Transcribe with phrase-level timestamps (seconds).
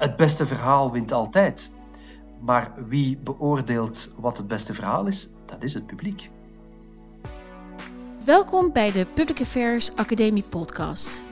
[0.00, 1.74] het beste verhaal wint altijd.
[2.40, 6.30] Maar wie beoordeelt wat het beste verhaal is, dat is het publiek.
[8.24, 11.22] Welkom bij de Public Affairs Academie podcast.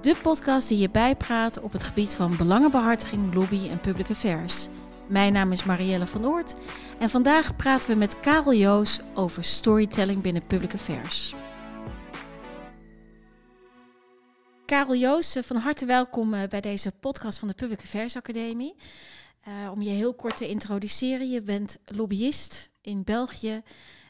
[0.00, 4.68] De podcast die je bijpraat op het gebied van belangenbehartiging, lobby en public affairs.
[5.08, 6.60] Mijn naam is Marielle van Oort
[6.98, 11.34] en vandaag praten we met Karel Joos over storytelling binnen public affairs.
[14.68, 18.74] Karel Joos, van harte welkom eh, bij deze podcast van de Public Affairs Academie.
[19.48, 23.62] Uh, om je heel kort te introduceren, je bent lobbyist in België,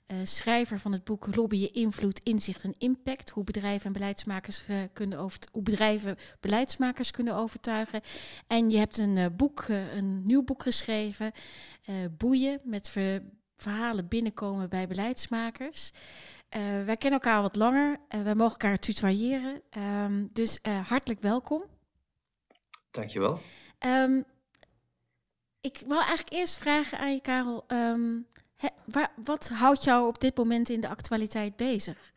[0.06, 3.30] uh, schrijver van het boek Lobbyen, Invloed, Inzicht en Impact.
[3.30, 8.00] Hoe bedrijven en beleidsmakers, kunnen over, hoe bedrijven beleidsmakers kunnen overtuigen.
[8.46, 11.32] En je hebt een boek, een nieuw boek geschreven,
[12.16, 13.22] Boeien, met ver
[13.56, 15.92] verhalen binnenkomen bij beleidsmakers.
[16.56, 18.00] Uh, wij kennen elkaar wat langer.
[18.08, 19.62] Uh, wij mogen elkaar tutoyeren.
[19.78, 21.64] Um, dus uh, hartelijk welkom.
[22.90, 23.38] Dankjewel.
[23.86, 24.24] Um,
[25.60, 27.64] ik wil eigenlijk eerst vragen aan je, Karel.
[27.68, 32.12] Um, he, waar, wat houdt jou op dit moment in de actualiteit bezig?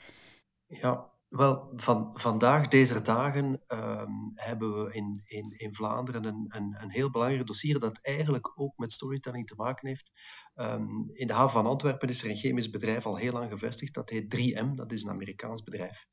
[0.65, 6.75] Ja, wel, van, vandaag, deze dagen, um, hebben we in, in, in Vlaanderen een, een,
[6.79, 10.11] een heel belangrijk dossier dat eigenlijk ook met storytelling te maken heeft.
[10.55, 13.93] Um, in de haven van Antwerpen is er een chemisch bedrijf al heel lang gevestigd,
[13.93, 16.05] dat heet 3M, dat is een Amerikaans bedrijf.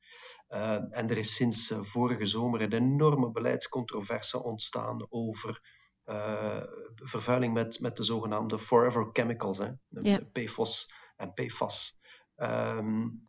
[0.49, 6.63] Uh, en er is sinds uh, vorige zomer een enorme beleidscontroverse ontstaan over uh,
[6.95, 9.69] vervuiling met, met de zogenaamde forever chemicals, hè?
[9.89, 10.19] Ja.
[10.31, 11.97] PFOS en PFAS.
[12.35, 13.28] Um,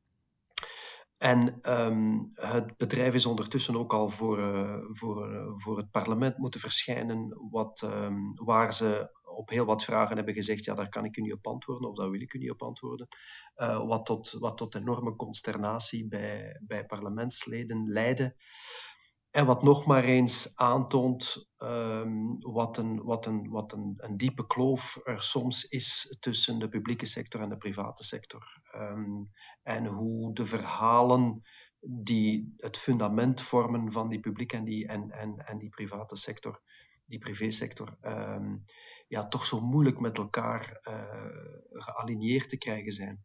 [1.21, 6.39] en um, het bedrijf is ondertussen ook al voor, uh, voor, uh, voor het parlement
[6.39, 11.05] moeten verschijnen, wat, um, waar ze op heel wat vragen hebben gezegd, ja, daar kan
[11.05, 13.09] ik u niet op antwoorden, of daar wil ik u niet op antwoorden.
[13.57, 18.37] Uh, wat, tot, wat tot enorme consternatie bij, bij parlementsleden leidde.
[19.31, 24.47] En wat nog maar eens aantoont um, wat, een, wat, een, wat een, een diepe
[24.47, 28.62] kloof er soms is tussen de publieke sector en de private sector.
[28.75, 29.30] Um,
[29.63, 31.42] en hoe de verhalen
[31.80, 36.61] die het fundament vormen van die publieke en die, en, en, en die private sector,
[37.05, 38.64] die privésector, um,
[39.08, 43.24] ja, toch zo moeilijk met elkaar uh, gealigneerd te krijgen zijn.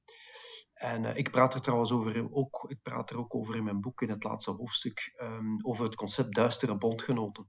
[0.75, 3.81] En uh, ik praat er trouwens over, ook, ik praat er ook over in mijn
[3.81, 7.47] boek, in het laatste hoofdstuk, um, over het concept duistere bondgenoten.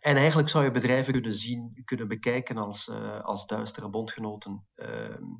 [0.00, 4.66] En eigenlijk zou je bedrijven kunnen zien, kunnen bekijken als, uh, als duistere bondgenoten.
[4.74, 5.36] Um,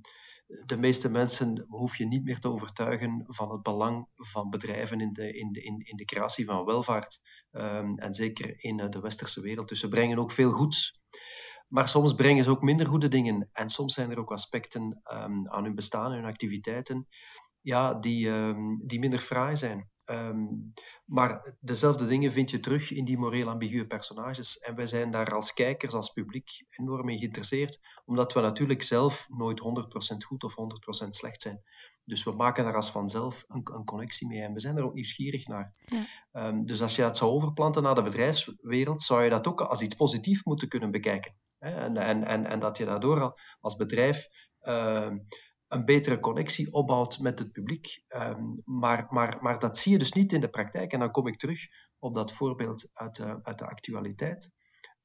[0.64, 5.12] de meeste mensen hoef je niet meer te overtuigen van het belang van bedrijven in
[5.12, 7.20] de, in de, in, in de creatie van welvaart.
[7.52, 9.68] Um, en zeker in de westerse wereld.
[9.68, 11.00] Dus ze brengen ook veel goeds.
[11.68, 13.48] Maar soms brengen ze ook minder goede dingen.
[13.52, 17.06] En soms zijn er ook aspecten um, aan hun bestaan, hun activiteiten,
[17.60, 19.90] ja, die, um, die minder fraai zijn.
[20.10, 20.72] Um,
[21.04, 24.58] maar dezelfde dingen vind je terug in die moreel ambiguë personages.
[24.58, 29.26] En wij zijn daar als kijkers, als publiek, enorm in geïnteresseerd, omdat we natuurlijk zelf
[29.28, 30.54] nooit 100% goed of
[31.04, 31.62] 100% slecht zijn.
[32.08, 34.94] Dus we maken daar als vanzelf een, een, connectie mee en we zijn er ook
[34.94, 35.74] nieuwsgierig naar.
[35.86, 36.48] Ja.
[36.48, 39.82] Um, dus als je dat zou overplanten naar de bedrijfswereld, zou je dat ook als
[39.82, 41.34] iets positiefs moeten kunnen bekijken.
[41.58, 44.28] En, en, en, en dat je daardoor als bedrijf
[44.62, 45.10] uh,
[45.68, 48.04] een betere connectie opbouwt met het publiek.
[48.08, 50.92] Um, maar, maar, maar dat zie je dus niet in de praktijk.
[50.92, 51.60] En dan kom ik terug
[51.98, 54.50] op dat voorbeeld uit de, uit de actualiteit,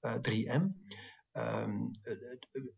[0.02, 0.64] uh, 3M.
[1.38, 1.92] Um,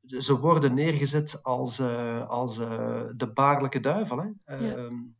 [0.05, 4.17] ze worden neergezet als, uh, als uh, de baarlijke duivel.
[4.17, 4.55] Hè?
[4.57, 4.75] Ja.
[4.75, 5.15] Um,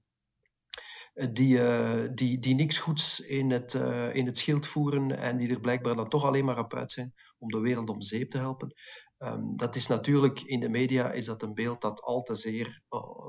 [1.31, 3.73] die, uh, die, die niks goeds in het,
[4.13, 7.13] in het schild voeren en die er blijkbaar dan toch alleen maar op uit zijn
[7.37, 8.73] om de wereld om zeep te helpen.
[9.17, 12.81] Um, dat is natuurlijk in de media is dat een beeld dat al te zeer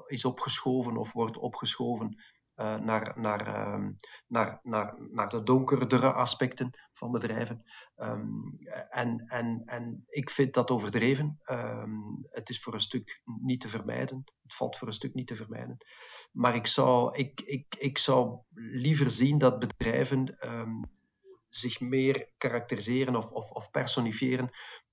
[0.07, 2.17] is opgeschoven of wordt opgeschoven
[2.57, 3.97] uh, naar, naar, um,
[4.27, 7.65] naar, naar, naar de donkerdere aspecten van bedrijven.
[7.97, 8.59] Um,
[8.91, 11.41] en, en, en ik vind dat overdreven.
[12.31, 14.25] het is voor een stuk niet te vermijden.
[14.43, 15.77] Het valt voor een stuk niet te vermijden.
[16.33, 20.39] Maar ik zou, ik, ik, ik zou liever zien dat bedrijven
[21.49, 23.71] zich meer karakteriseren of, of, of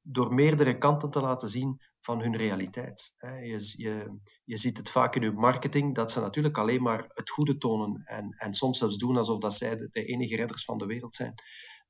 [0.01, 3.13] door meerdere kanten te laten zien van hun realiteit.
[3.19, 7.29] Je, je, je ziet het vaak in hun marketing, dat ze natuurlijk alleen maar het
[7.29, 10.77] goede tonen en, en soms zelfs doen alsof dat zij de, de enige redders van
[10.77, 11.33] de wereld zijn.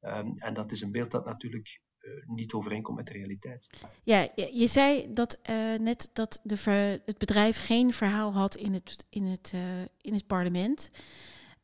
[0.01, 3.69] Um, en dat is een beeld dat natuurlijk uh, niet overeenkomt met de realiteit.
[4.03, 8.73] Ja, je zei dat uh, net dat de ver, het bedrijf geen verhaal had in
[8.73, 9.61] het, in het, uh,
[10.01, 10.91] in het parlement.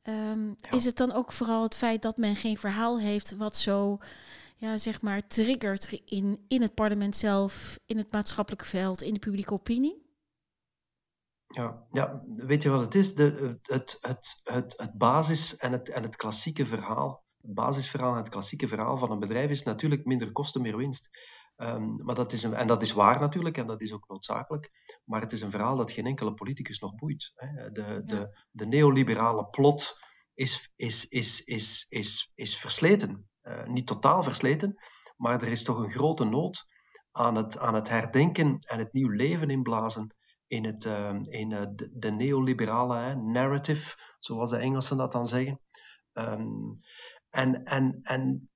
[0.03, 0.71] Um, ja.
[0.71, 3.97] Is het dan ook vooral het feit dat men geen verhaal heeft wat zo
[4.59, 9.19] ja, zeg maar, triggert in, in het parlement zelf, in het maatschappelijke veld, in de
[9.19, 10.07] publieke opinie?
[11.47, 13.15] Ja, ja weet je wat het is?
[13.15, 18.67] De, het, het, het, het basis en het, en het klassieke verhaal basisverhaal, het klassieke
[18.67, 21.09] verhaal van een bedrijf is natuurlijk minder kosten, meer winst.
[21.57, 24.71] Um, maar dat is een, en dat is waar natuurlijk, en dat is ook noodzakelijk.
[25.05, 27.31] Maar het is een verhaal dat geen enkele politicus nog boeit.
[27.35, 27.71] Hè.
[27.71, 27.99] De, ja.
[27.99, 29.97] de, de neoliberale plot
[30.33, 33.28] is, is, is, is, is, is versleten.
[33.49, 34.79] Uh, niet totaal versleten,
[35.17, 36.65] maar er is toch een grote nood
[37.11, 40.15] aan het, aan het herdenken en het nieuw leven inblazen
[40.47, 45.59] in, het, uh, in uh, de, de, neoliberale narrative, zoals de Engelsen dat dan zeggen.
[46.13, 46.79] Um,
[47.29, 48.49] en, en, en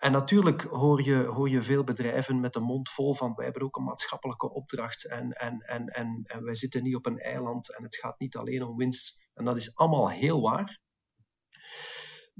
[0.00, 3.62] en natuurlijk hoor je, hoor je veel bedrijven met de mond vol van wij hebben
[3.62, 7.76] ook een maatschappelijke opdracht en, en, en, en, en wij zitten niet op een eiland
[7.76, 9.28] en het gaat niet alleen om winst.
[9.34, 10.80] En dat is allemaal heel waar.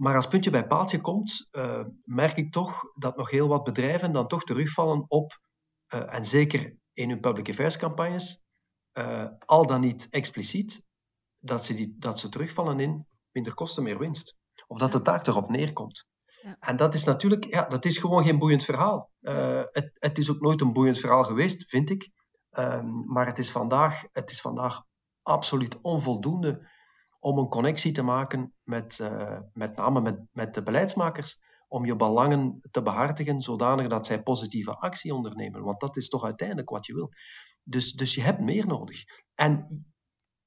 [0.01, 4.13] Maar als puntje bij paaltje komt, uh, merk ik toch dat nog heel wat bedrijven
[4.13, 5.41] dan toch terugvallen op,
[5.95, 8.41] uh, en zeker in hun public affairs campagnes,
[8.93, 10.85] uh, al dan niet expliciet,
[11.39, 14.37] dat ze, die, dat ze terugvallen in minder kosten, meer winst.
[14.67, 16.07] Of dat het daar toch op neerkomt.
[16.43, 16.57] Ja.
[16.61, 19.11] En dat is natuurlijk, ja, dat is gewoon geen boeiend verhaal.
[19.21, 22.11] Het, het, is ook nooit een boeiend verhaal geweest, vind ik.
[22.59, 24.83] Um, maar het is, vandaag, het is vandaag
[25.23, 26.69] absoluut onvoldoende
[27.21, 31.97] om een connectie te maken met, uh, met name met, met de beleidsmakers, om je
[31.97, 35.63] belangen te behartigen, zodanig dat zij positieve actie ondernemen.
[35.63, 37.11] Want dat is toch uiteindelijk wat je wil.
[37.63, 39.03] Dus, dus je hebt meer nodig.
[39.35, 39.85] En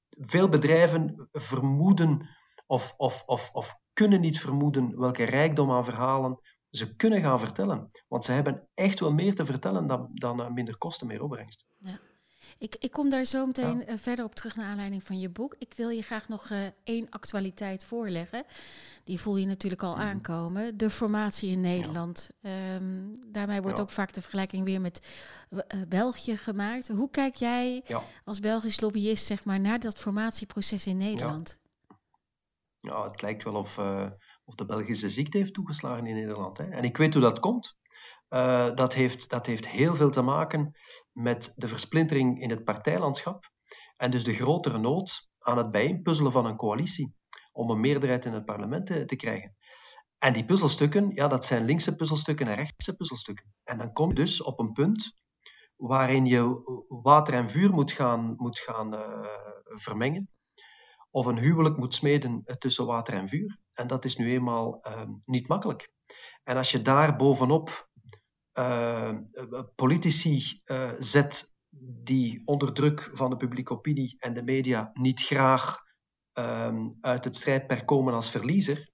[0.08, 2.28] veel bedrijven vermoeden
[2.66, 6.40] of, of, of, of kunnen niet vermoeden welke rijkdom aan verhalen
[6.76, 7.90] ze kunnen gaan vertellen.
[8.08, 11.66] Want ze hebben echt wel meer te vertellen dan, dan uh, minder kosten, meer opbrengst.
[11.78, 11.98] Ja.
[12.58, 13.88] Ik, ik kom daar zo meteen ja.
[13.88, 15.54] uh, verder op terug naar aanleiding van je boek.
[15.58, 18.44] Ik wil je graag nog uh, één actualiteit voorleggen.
[19.04, 20.00] Die voel je natuurlijk al mm.
[20.00, 20.76] aankomen.
[20.76, 22.30] De formatie in Nederland.
[22.40, 22.74] Ja.
[22.74, 23.82] Um, daarmee wordt ja.
[23.82, 25.06] ook vaak de vergelijking weer met
[25.88, 26.88] België gemaakt.
[26.88, 27.84] Hoe kijk jij
[28.24, 31.58] als Belgisch lobbyist zeg maar, naar dat formatieproces in Nederland?
[32.84, 34.10] ja, het lijkt wel of, uh,
[34.44, 36.58] of de Belgische ziekte heeft toegeslagen in Nederland.
[36.58, 36.64] Hè.
[36.64, 37.76] En ik weet hoe dat komt.
[38.34, 40.76] Uh, dat, heeft, dat heeft heel veel te maken
[41.12, 43.50] met de versplintering in het partijlandschap
[43.96, 47.14] en dus de grotere nood aan het bijeenpuzzelen van een coalitie
[47.52, 49.56] om een meerderheid in het parlement te, te krijgen.
[50.18, 53.54] En die puzzelstukken, ja, dat zijn linkse puzzelstukken en rechtse puzzelstukken.
[53.64, 55.14] En dan kom je dus op een punt
[55.76, 59.28] waarin je water en vuur moet gaan, moet gaan uh,
[59.64, 60.28] vermengen
[61.10, 63.58] of een huwelijk moet smeden tussen water en vuur.
[63.72, 65.92] En dat is nu eenmaal uh, niet makkelijk.
[66.44, 67.88] En als je daar bovenop
[68.58, 69.14] uh,
[69.74, 71.52] politici uh, zet
[72.02, 75.82] die onder druk van de publieke opinie en de media niet graag
[76.32, 78.92] ehm, uit het strijdperk komen als verliezer,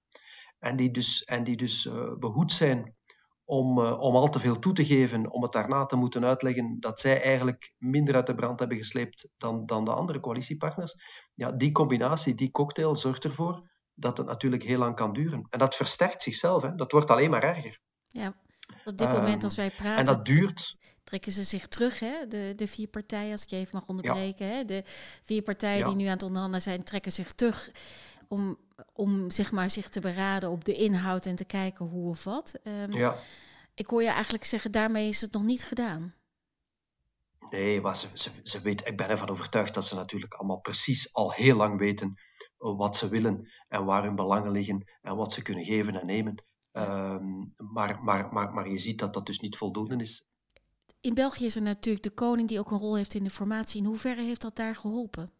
[0.59, 2.95] en die dus, en die dus eh, behoed zijn
[3.43, 6.99] om, om al te veel toe te geven, om het daarna te moeten uitleggen dat
[6.99, 10.95] zij eigenlijk minder uit de brand hebben gesleept dan, dan de andere coalitiepartners.
[11.33, 15.45] Ja, die combinatie, die cocktail zorgt ervoor dat het natuurlijk heel lang kan duren.
[15.49, 16.75] En dat versterkt zichzelf, hè.
[16.75, 17.79] dat wordt alleen maar erger.
[18.07, 18.35] Ja,
[18.85, 19.97] op dit moment als wij praten...
[19.97, 20.79] En dat duurt...
[21.03, 22.27] Trekken ze zich terug, hè?
[22.27, 24.47] De, de vier partijen, als ik je even mag onderbreken.
[24.47, 24.53] Ja.
[24.53, 24.65] Hè?
[24.65, 24.83] De
[25.23, 25.85] vier partijen ja.
[25.85, 27.71] die nu aan het onderhandelen zijn, trekken zich terug
[28.27, 28.57] om,
[28.93, 32.59] om zeg maar, zich te beraden op de inhoud en te kijken hoe of wat.
[32.63, 33.15] Um, ja.
[33.75, 36.13] Ik hoor je eigenlijk zeggen, daarmee is het nog niet gedaan.
[37.49, 41.13] Nee, maar ze, ze, ze weet, ik ben ervan overtuigd dat ze natuurlijk allemaal precies
[41.13, 42.19] al heel lang weten
[42.57, 46.43] wat ze willen en waar hun belangen liggen en wat ze kunnen geven en nemen.
[46.73, 50.25] Um, maar, maar, maar, maar je ziet dat dat dus niet voldoende is.
[51.01, 53.79] In België is er natuurlijk de koning die ook een rol heeft in de formatie.
[53.81, 55.31] In hoeverre heeft dat daar geholpen?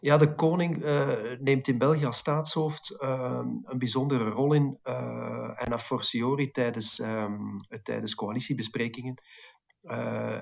[0.00, 4.78] Ja, de koning uh, neemt in België als staatshoofd uh, een bijzondere rol in.
[4.84, 9.22] Uh, en a fortiori tijdens, um, tijdens coalitiebesprekingen.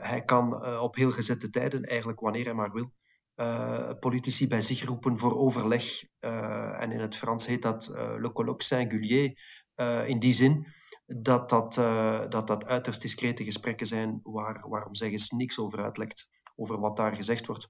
[0.00, 2.92] hij kan op heel gezette tijden, eigenlijk wanneer hij maar wil,
[4.00, 6.02] politici bij zich roepen voor overleg.
[6.78, 9.38] en in het Frans heet dat le colloque singulier.
[10.06, 10.66] in die zin
[11.06, 11.74] dat dat,
[12.30, 17.16] dat dat uiterst discrete gesprekken zijn waar, waarom zeggen niks over uitlekt, over wat daar
[17.16, 17.68] gezegd wordt.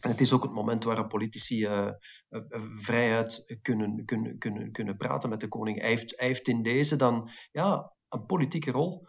[0.00, 1.90] En het is ook het moment waarop politici uh,
[2.28, 2.40] uh,
[2.78, 5.80] vrijuit kunnen, kunnen, kunnen, kunnen praten met de koning.
[5.80, 9.08] Hij heeft, in deze dan ja, een politieke rol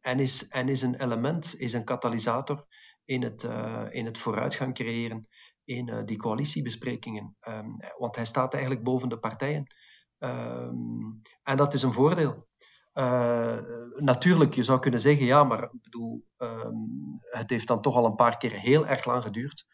[0.00, 2.66] en, is, en is een element, is een katalysator
[3.06, 3.48] in het,
[3.90, 5.28] in het vooruitgang creëren
[5.64, 7.36] in die coalitiebesprekingen.
[7.48, 9.74] Um, want hij staat eigenlijk boven de partijen.
[10.18, 12.46] Um, en dat is een voordeel.
[12.94, 13.58] Uh,
[13.94, 18.14] natuurlijk, je zou kunnen zeggen, ja, maar bedoel, um, het heeft dan toch al een
[18.14, 19.66] paar keer heel erg lang geduurd.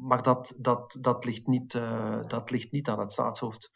[0.00, 1.72] Maar dat, dat, dat, ligt niet,
[2.26, 3.70] dat ligt niet aan het staatshoofd.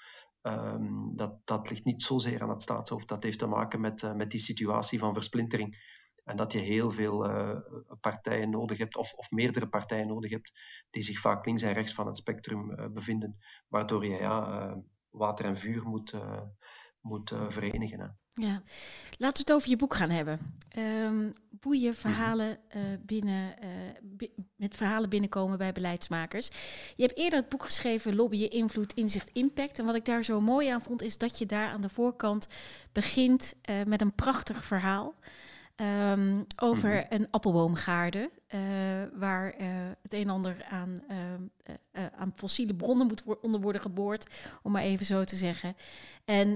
[1.14, 3.08] Dat, dat ligt niet zozeer aan het staatshoofd.
[3.08, 5.91] Dat heeft te maken met, met die situatie van versplintering
[6.24, 7.56] En dat je heel veel uh,
[8.00, 10.52] partijen nodig hebt, of, of meerdere partijen nodig hebt,
[10.90, 13.38] die zich vaak links en rechts van het spectrum uh, bevinden,
[13.68, 14.76] waardoor je ja,
[15.10, 16.14] water en vuur moet,
[17.00, 18.00] moet verenigen.
[18.00, 18.06] Hè.
[18.34, 18.62] Ja,
[19.18, 20.58] laten we het over je boek gaan hebben.
[20.78, 23.54] Um, boeien verhalen uh, binnen,
[24.56, 26.48] met verhalen binnenkomen bij beleidsmakers.
[26.96, 29.78] Je hebt eerder het boek geschreven Lobbyen, Invloed, Inzicht, Impact.
[29.78, 32.48] En wat ik daar zo mooi aan vond, is dat je daar aan de voorkant
[32.92, 33.54] begint
[33.86, 35.14] met een prachtig verhaal.
[35.76, 37.04] Um, over mhm.
[37.08, 38.60] een appelboomgaarde, uh,
[39.14, 39.66] waar uh,
[40.02, 44.72] het een en ander aan, uh, aan fossiele bronnen moet wo onder worden geboord, om
[44.72, 45.76] maar even zo te zeggen.
[46.24, 46.48] En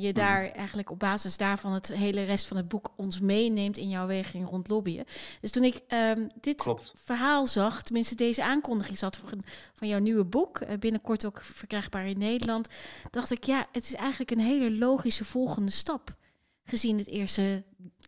[0.00, 0.12] je mhm.
[0.12, 4.06] daar eigenlijk op basis daarvan het hele rest van het boek ons meeneemt in jouw
[4.06, 5.04] weging rond lobbyen.
[5.40, 6.92] Dus toen ik um, dit Klopt.
[6.96, 9.42] verhaal zag, tenminste deze aankondiging zat van,
[9.72, 12.68] van jouw nieuwe boek, binnenkort ook verkrijgbaar in Nederland,
[13.10, 16.16] dacht ik, ja, het is eigenlijk een hele logische volgende stap
[16.64, 17.64] gezien het eerste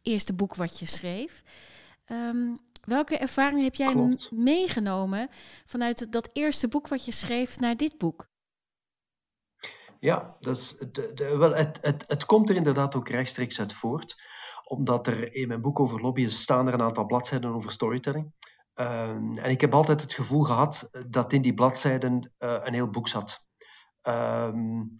[0.06, 1.42] eerste boek wat je schreef.
[2.06, 4.30] Um, welke ervaring heb jij Klopt.
[4.30, 5.28] meegenomen
[5.64, 8.28] vanuit dat eerste boek wat je schreef naar dit boek?
[10.00, 13.72] Ja, dat is, de, de, wel, het, het, het komt er inderdaad ook rechtstreeks uit
[13.72, 14.22] voort,
[14.64, 18.32] omdat er in mijn boek over lobbyen staan er een aantal bladzijden over storytelling.
[18.74, 22.90] Um, en ik heb altijd het gevoel gehad dat in die bladzijden uh, een heel
[22.90, 23.46] boek zat.
[24.02, 24.96] Um,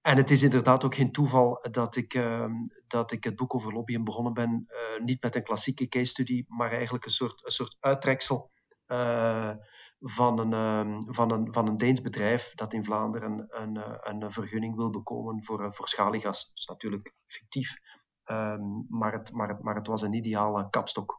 [0.00, 2.44] en het is inderdaad ook geen toeval dat ik, uh,
[2.90, 6.44] dat ik het boek over lobbyen begonnen ben, uh, niet met een klassieke case study,
[6.48, 8.50] maar eigenlijk een soort, een soort uittreksel
[8.86, 9.54] uh,
[10.00, 14.32] van, een, uh, van, een, van een Deens bedrijf dat in Vlaanderen een, een, een
[14.32, 16.46] vergunning wil bekomen voor, voor schaliegas.
[16.46, 17.76] Dat is natuurlijk fictief,
[18.24, 21.18] ehm, maar, het, maar, het, maar het was een ideale kapstok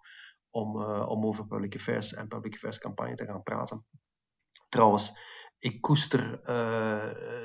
[0.49, 3.85] om, om over public affairs en public affairs campagne te gaan praten.
[4.69, 5.17] Trouwens,
[5.59, 6.45] ik koester uh,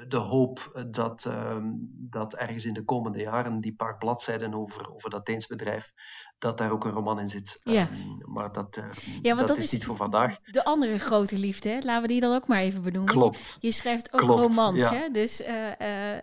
[0.09, 1.57] de hoop dat, uh,
[1.87, 5.93] dat ergens in de komende jaren die paar bladzijden over, over dat Deens bedrijf,
[6.39, 7.61] dat daar ook een roman in zit.
[7.63, 7.89] Ja.
[7.93, 8.85] Um, maar dat, uh,
[9.23, 10.39] ja, dat, dat, is niet voor vandaag.
[10.45, 11.79] De andere grote liefde, hè?
[11.81, 13.15] laten we die dan ook maar even benoemen.
[13.15, 13.57] Klopt.
[13.61, 14.95] Je schrijft ook Klopt, romans, ja.
[14.95, 15.09] hè?
[15.11, 15.43] dus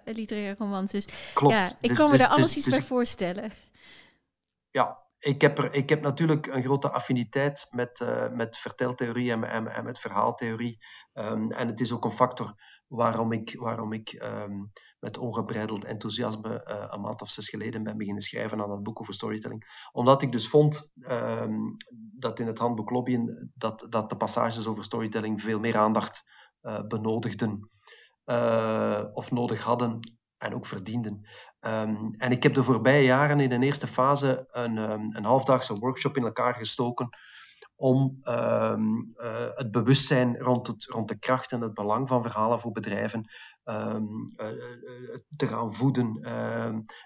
[0.06, 0.92] literaire romans.
[0.92, 1.54] Dus Klopt.
[1.54, 3.52] ja, ik dus, kan me dus, daar alles dus, iets bij voorstellen.
[4.70, 9.44] Ja, ik heb, er, ik heb natuurlijk een grote affiniteit met, uh, met verteltheorie en,
[9.44, 10.80] en, en met verhaaltheorie.
[11.14, 12.54] Um, en het is ook een factor
[12.88, 17.98] waarom ik, waarom ik um, met ongebreideld enthousiasme uh, een maand of zes geleden ben
[17.98, 19.88] beginnen schrijven aan het boek over storytelling.
[19.92, 21.78] Omdat ik dus vond um,
[22.14, 26.24] dat in het handboek Lobbyen dat, dat de passages over storytelling veel meer aandacht
[26.62, 27.70] uh, benodigden
[29.14, 30.00] of nodig hadden
[30.38, 31.28] en ook verdienden.
[32.18, 36.18] En ik heb de voorbije jaren in een eerste fase een, um, een halfdaagse workshop
[36.18, 37.10] in elkaar gestoken
[37.82, 42.60] om um, uh, het bewustzijn rond, het, rond de kracht en het belang van verhalen
[42.60, 43.32] voor bedrijven
[43.66, 43.96] uh,
[45.36, 46.22] te gaan voeden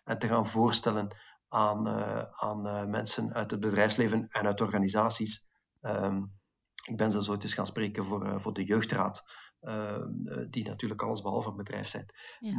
[0.03, 1.15] en te gaan voorstellen
[1.47, 1.87] aan,
[2.31, 5.47] aan mensen uit het bedrijfsleven en uit organisaties.
[6.85, 9.23] ik ben zelfs ooit eens gaan spreken voor, voor de jeugdraad.
[9.65, 12.05] Ehm, eh, die natuurlijk allesbehalve een bedrijf zijn,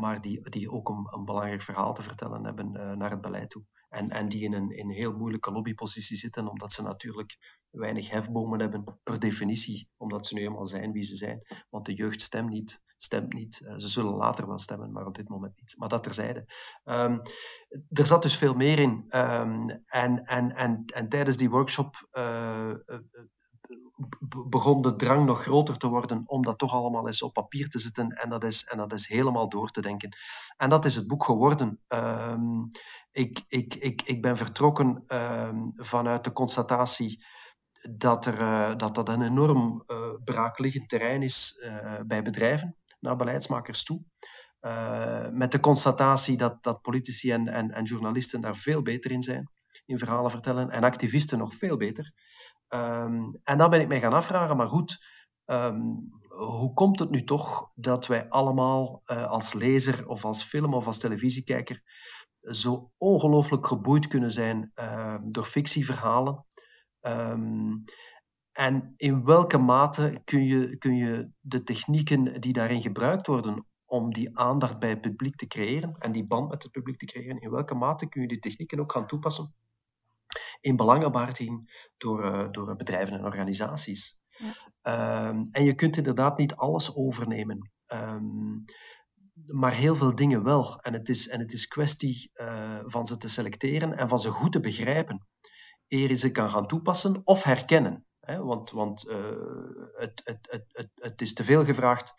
[0.00, 3.64] maar die, die ook een, een, belangrijk verhaal te vertellen hebben naar het beleid toe.
[3.96, 9.18] En, die in een, heel moeilijke lobbypositie zitten, omdat ze natuurlijk weinig hefbomen hebben, per
[9.18, 11.46] definitie, omdat ze nu eenmaal zijn wie ze zijn.
[11.70, 12.84] Want de jeugd stemt niet.
[12.98, 13.60] Stemt niet.
[13.64, 15.74] Uh, ze zullen later wel stemmen, maar op dit moment niet.
[15.78, 16.46] Maar dat terzijde.
[16.84, 17.20] Um,
[17.90, 19.06] er zat dus veel meer in.
[19.10, 22.08] Um, en, en, en, en tijdens die workshop
[24.48, 27.78] begon de drang nog groter te worden om dat toch allemaal eens op papier te
[27.78, 30.16] zetten en dat is, en dat is helemaal door te denken.
[30.56, 31.80] En dat is het boek geworden.
[31.88, 32.68] Um,
[33.16, 37.24] ik, ik, ik, ik ben vertrokken um, vanuit de constatatie
[37.90, 43.16] dat, er, uh, dat dat een enorm uh, braakliggend terrein is uh, bij bedrijven, naar
[43.16, 44.02] beleidsmakers toe.
[45.32, 49.50] met de constatatie dat, dat politici en, en, en journalisten daar veel beter in zijn,
[49.86, 52.12] in verhalen vertellen, en activisten nog veel beter.
[52.68, 55.04] Um, en dan ben ik mij gaan afvragen, maar goed,
[55.46, 60.86] um, hoe komt het nu toch dat wij allemaal als lezer of als film of
[60.86, 61.82] als televisiekijker
[62.54, 66.44] zo ongelooflijk geboeid kunnen zijn uh, door fictieverhalen?
[67.00, 67.84] Um,
[68.52, 74.12] en in welke mate kun je, kun je de technieken die daarin gebruikt worden om
[74.12, 77.40] die aandacht bij het publiek te creëren en die band met het publiek te creëren,
[77.40, 79.54] in welke mate kun je die technieken ook gaan toepassen
[80.60, 84.18] in belangenbehartiging door, uh, door bedrijven en organisaties.
[84.82, 85.28] Ja.
[85.28, 87.70] Um, en je kunt inderdaad niet alles overnemen.
[87.86, 88.64] Um,
[89.44, 90.80] maar heel veel dingen wel.
[90.80, 94.30] En het is, en het is kwestie uh, van ze te selecteren en van ze
[94.30, 95.26] goed te begrijpen.
[95.88, 98.06] Eer je ze kan gaan toepassen of herkennen.
[98.20, 98.42] Hè?
[98.42, 99.16] Want, want uh,
[99.96, 102.14] het, het, het, het, het is te veel gevraagd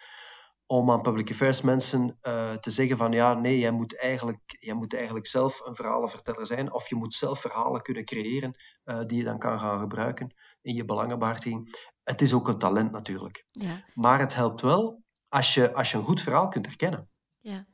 [0.66, 4.74] om aan public affairs mensen uh, te zeggen van ja, nee, jij moet, eigenlijk, jij
[4.74, 8.56] moet eigenlijk zelf een verhalenverteller zijn of je moet zelf verhalen kunnen creëren
[8.86, 11.90] uh, die je dan kan gaan gebruiken in je belangenbehartiging.
[12.04, 13.46] Het is ook een talent natuurlijk.
[13.52, 13.84] Ja.
[13.94, 17.10] Maar het helpt wel als je, als je een goed verhaal kunt herkennen.
[17.40, 17.66] Ja.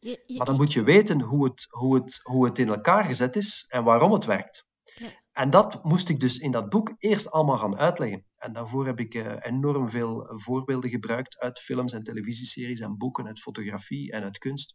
[0.00, 3.04] Je, je, maar dan moet je weten hoe het, hoe, het, hoe het in elkaar
[3.04, 4.66] gezet is en waarom het werkt.
[4.94, 5.08] Ja.
[5.32, 8.26] En dat moest ik dus in dat boek eerst allemaal gaan uitleggen.
[8.36, 13.26] En daarvoor heb ik uh, enorm veel voorbeelden gebruikt uit films en televisieseries en boeken,
[13.26, 14.74] uit fotografie en uit kunst,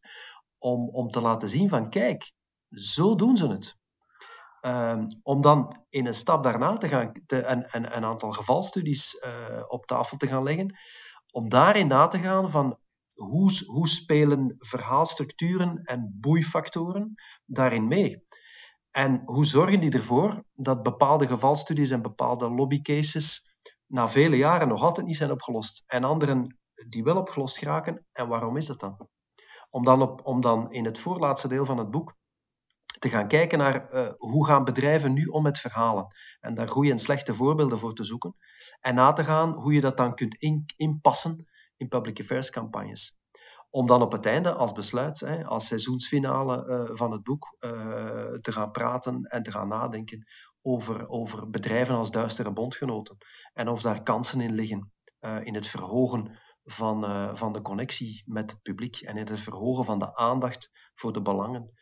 [0.57, 2.31] om, om te laten zien van kijk,
[2.69, 3.75] zo doen ze het.
[4.61, 9.23] Um, om dan in een stap daarna te gaan te, een, een, een aantal gevalstudies
[9.25, 10.77] uh, op tafel te gaan leggen,
[11.37, 12.77] om daarin na te gaan van
[13.15, 17.13] hoe, hoe spelen verhaalstructuren en boeifactoren
[17.45, 18.25] daarin mee.
[18.91, 24.81] En hoe zorgen die ervoor dat bepaalde gevalstudies en bepaalde lobbycases na vele jaren nog
[24.81, 26.57] altijd niet zijn opgelost en anderen
[26.89, 28.05] die wel opgelost geraken?
[28.11, 29.09] En waarom is dat dan?
[29.69, 32.15] Om dan, op, om dan in het voorlaatste deel van het boek
[32.99, 36.07] te gaan kijken naar uh, hoe gaan bedrijven nu om met verhalen
[36.39, 38.35] en daar goede en slechte voorbeelden voor te zoeken
[38.79, 43.17] en na te gaan hoe je dat dan kunt in, inpassen in public affairs campagnes.
[43.69, 47.71] Om dan op het einde als besluit, hè, als seizoensfinale uh, van het boek, uh,
[48.41, 50.27] te gaan praten en te gaan nadenken
[50.61, 53.17] over, over bedrijven als duistere bondgenoten
[53.53, 54.91] en of daar kansen in liggen
[55.43, 57.05] in het verhogen van,
[57.37, 61.21] van de connectie met het publiek en in het verhogen van de aandacht voor de
[61.21, 61.76] belangen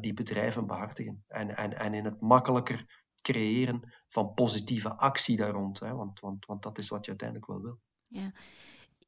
[0.00, 5.80] die bedrijven behartigen en, en, en in het makkelijker creëren van positieve actie daar rond,
[5.80, 7.80] hè, want, want, want dat is wat je uiteindelijk wel wil.
[8.06, 8.32] Ja,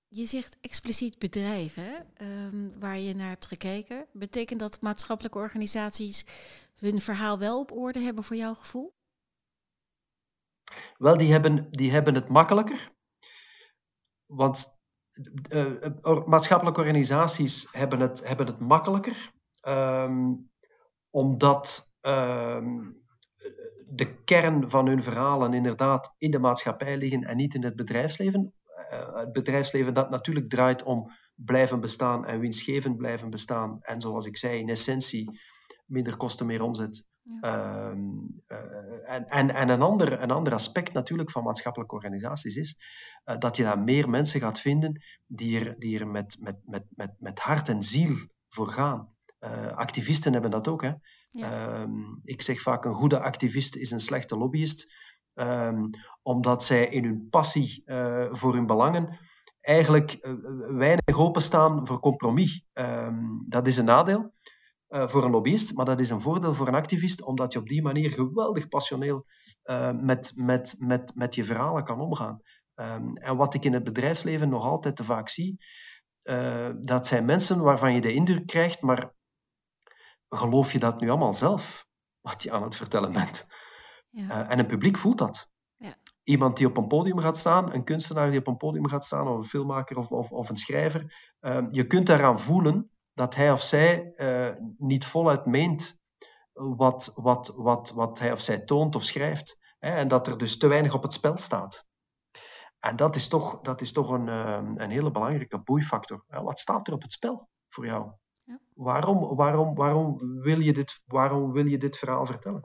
[0.09, 4.07] je zegt expliciet bedrijven um, waar je naar hebt gekeken.
[4.13, 6.25] Betekent dat maatschappelijke organisaties
[6.75, 8.95] hun verhaal wel op orde hebben voor jouw gevoel?
[10.97, 12.93] Wel, die hebben, die hebben het makkelijker.
[14.27, 14.79] Want
[15.49, 19.33] uh, maatschappelijke organisaties hebben het, hebben het makkelijker.
[19.63, 20.51] Um,
[21.17, 23.05] omdat um,
[23.93, 28.55] de kern van hun verhalen inderdaad in de maatschappij liggen en niet in het bedrijfsleven.
[28.91, 33.79] Eh, het bedrijfsleven dat natuurlijk draait om blijven bestaan en winstgevend blijven bestaan.
[33.81, 35.41] En zoals ik zei, in essentie
[35.87, 37.07] minder kosten, meer omzet.
[37.41, 38.00] Ehm,
[38.47, 38.59] eh,
[39.05, 42.76] en en, en een, ander, een ander aspect natuurlijk van maatschappelijke organisaties is
[43.25, 46.85] uh, dat je daar meer mensen gaat vinden die er, die er met, met, met,
[46.91, 48.17] met, met hart en ziel
[48.49, 49.16] voor gaan.
[49.75, 50.82] Activisten hebben dat ook.
[50.82, 50.93] Hè?
[51.30, 51.91] Ehm,
[52.25, 54.95] ik zeg vaak, een goede activist is een slechte lobbyist.
[55.39, 55.91] Um,
[56.23, 59.19] omdat zij in hun passie uh, voor hun belangen
[59.61, 60.32] eigenlijk uh,
[60.69, 62.65] weinig openstaan voor compromis.
[62.73, 64.35] Um, dat is een nadeel
[64.89, 67.82] voor een lobbyist, maar dat is een voordeel voor een activist, omdat je op die
[67.82, 69.26] manier geweldig passioneel
[70.00, 72.41] met, met, met, met je verhalen kan omgaan.
[73.15, 75.56] En wat ik in het bedrijfsleven nog altijd te vaak zie,
[76.80, 79.13] dat zijn mensen waarvan je de indruk krijgt, maar
[80.28, 81.86] geloof je dat nu allemaal zelf,
[82.21, 83.47] wat je aan het vertellen bent?
[84.10, 84.25] Ja.
[84.25, 85.50] Uh, en een publiek voelt dat.
[85.76, 85.97] Ja.
[86.23, 89.28] Iemand die op een podium gaat staan, een kunstenaar die op een podium gaat staan,
[89.28, 93.52] of een filmmaker of, of, of een schrijver, uh, je kunt daaraan voelen dat hij
[93.52, 95.99] of zij uh, niet voluit meent
[96.52, 99.58] wat, wat, wat, wat hij of zij toont of schrijft.
[99.78, 101.86] Hè, en dat er dus te weinig op het spel staat.
[102.78, 104.26] En dat is toch, dat is toch een,
[104.80, 106.25] een hele belangrijke boeifactor.
[106.26, 108.12] Wat staat er op het spel voor jou?
[108.76, 112.62] Waarom, waarom, waarom, wil je dit, waarom wil je dit verhaal vertellen?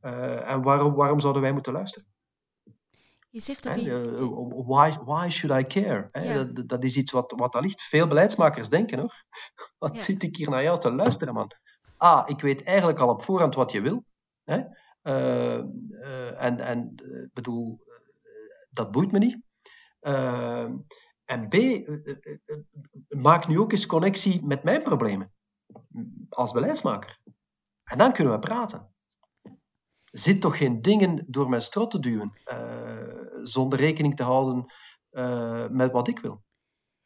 [0.00, 2.08] Uh, en waarom, waarom zouden wij moeten luisteren?
[3.28, 3.76] Je zegt ook...
[3.76, 6.08] Uh, why, why should I care?
[6.12, 6.44] Ja.
[6.44, 9.24] Dat, dat, is iets wat, wat allicht veel beleidsmakers denken, hoor.
[9.78, 10.02] Wat ja.
[10.02, 11.52] zit ik hier naar jou te luisteren, man?
[11.96, 14.04] Ah, ik weet eigenlijk al op voorhand wat je wil.
[15.02, 15.54] Uh,
[16.42, 16.94] en, en
[17.32, 17.80] bedoel,
[18.70, 19.38] dat boeit me niet.
[21.30, 21.54] En B,
[23.08, 25.32] maak nu ook eens connectie met mijn problemen
[26.28, 27.18] als beleidsmaker.
[27.84, 28.90] En dan kunnen we praten
[30.10, 34.72] zit toch geen dingen door mijn strot te duwen, uh, zonder rekening te houden
[35.12, 36.42] uh, met wat ik wil.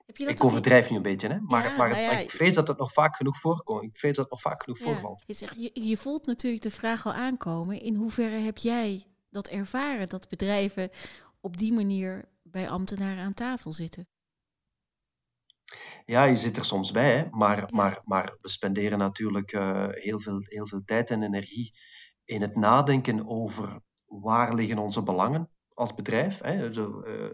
[0.07, 1.41] ik overdrijf nu een beetje, hè?
[1.41, 3.83] Maar, ja, maar, nou ja, ik vrees dat het nog vaak genoeg voorkomt.
[3.83, 5.25] Ik vrees dat het nog vaak genoeg ja, voorvalt.
[5.27, 7.81] Je, zegt, je, je, voelt natuurlijk de vraag al aankomen.
[7.81, 10.91] In hoeverre heb jij dat ervaren, dat bedrijven
[11.41, 14.09] op die manier bij ambtenaren aan tafel zitten?
[16.07, 17.27] Ja, je zit er soms bij, hè?
[17.31, 21.73] Maar, maar, maar we spenderen natuurlijk uh, heel, veel, heel veel tijd en energie
[22.25, 27.31] in het nadenken over waar liggen onze belangen als bedrijf, hè, zo, uh,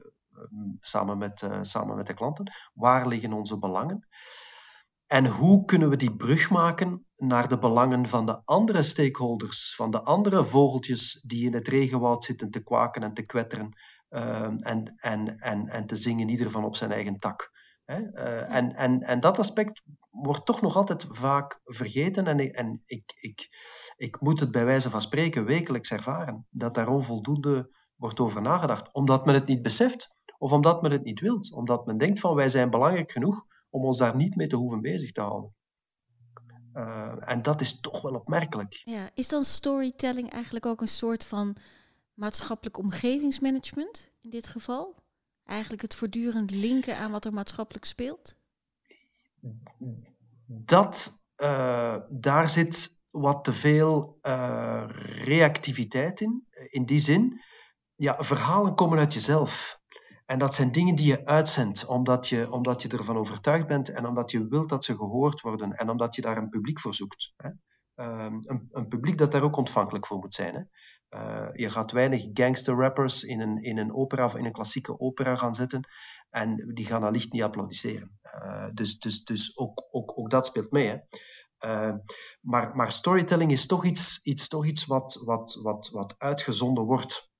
[0.80, 4.08] samen, met, uh, samen met de klanten, waar liggen onze belangen?
[5.06, 9.90] En hoe kunnen we die brug maken naar de belangen van de andere stakeholders, van
[9.90, 13.72] de andere vogeltjes die in het regenwoud zitten te kwaken en te kwetteren
[14.08, 17.50] en, en, en, en te zingen, ieder van op zijn eigen tak.
[17.98, 22.26] Uh, en, en, en dat aspect wordt toch nog altijd vaak vergeten.
[22.26, 23.48] En, en ik, ik,
[23.96, 28.92] ik moet het bij wijze van spreken wekelijks ervaren dat daar onvoldoende wordt over nagedacht.
[28.92, 31.52] Omdat men het niet beseft of omdat men het niet wilt.
[31.52, 34.80] Omdat men denkt van wij zijn belangrijk genoeg om ons daar niet mee te hoeven
[34.80, 35.54] bezig te houden.
[36.74, 38.80] Uh, en dat is toch wel opmerkelijk.
[38.84, 41.56] Ja, is dan storytelling eigenlijk ook een soort van
[42.14, 44.99] maatschappelijk omgevingsmanagement in dit geval?
[45.44, 48.36] Eigenlijk het voortdurend linken aan wat er maatschappelijk speelt?
[50.46, 54.84] Dat, uh, daar zit wat te veel uh,
[55.24, 56.46] reactiviteit in.
[56.70, 57.40] In die zin,
[57.94, 59.80] ja, verhalen komen uit jezelf.
[60.26, 64.06] En dat zijn dingen die je uitzendt omdat je, omdat je ervan overtuigd bent en
[64.06, 67.32] omdat je wilt dat ze gehoord worden en omdat je daar een publiek voor zoekt.
[67.36, 67.48] Hè.
[68.04, 70.54] Um, een, een, publiek dat daar ook ontvankelijk voor moet zijn.
[70.54, 70.60] Hè.
[71.10, 75.00] Uh, je gaat weinig gangster rappers in een, in een opera of in een klassieke
[75.00, 75.88] opera gaan zetten
[76.30, 78.18] en die gaan allicht niet applaudisseren.
[78.34, 80.86] Uh, dus dus, dus ook, ook, ook dat speelt mee.
[80.86, 80.98] Hè.
[81.60, 81.96] Uh,
[82.40, 87.30] maar, maar storytelling is toch iets, iets, toch iets wat, wat, wat, wat uitgezonden wordt.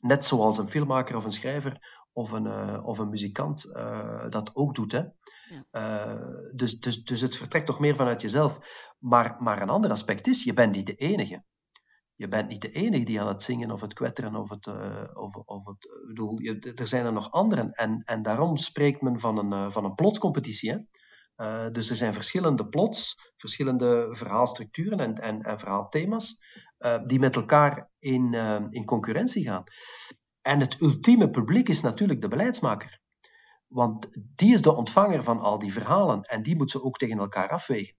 [0.00, 4.54] Net zoals een filmmaker of een schrijver of een, uh, of een muzikant uh, dat
[4.54, 4.92] ook doet.
[4.92, 5.02] Hè?
[5.70, 6.18] Ja.
[6.54, 8.58] dus, dus, dus het vertrekt toch meer vanuit jezelf.
[8.98, 11.44] Maar, maar een ander aspect is, je bent niet de enige
[12.20, 14.66] je bent niet de enige die aan het zingen of het kwetteren of het.
[14.66, 17.70] Uh, of, of het ik bedoel, je, er zijn er nog anderen.
[17.70, 20.70] En, en daarom spreekt men van een, uh, van een plotcompetitie.
[20.70, 20.78] Hè?
[21.70, 26.38] Dus er zijn verschillende plots, verschillende verhaalstructuren en, en, en verhaalthema's
[27.04, 28.34] die met elkaar in,
[28.70, 29.64] in concurrentie gaan.
[30.42, 33.00] En het ultieme publiek is natuurlijk de beleidsmaker.
[33.66, 37.18] Want die is de ontvanger van al die verhalen en die moet ze ook tegen
[37.18, 37.94] elkaar afwegen.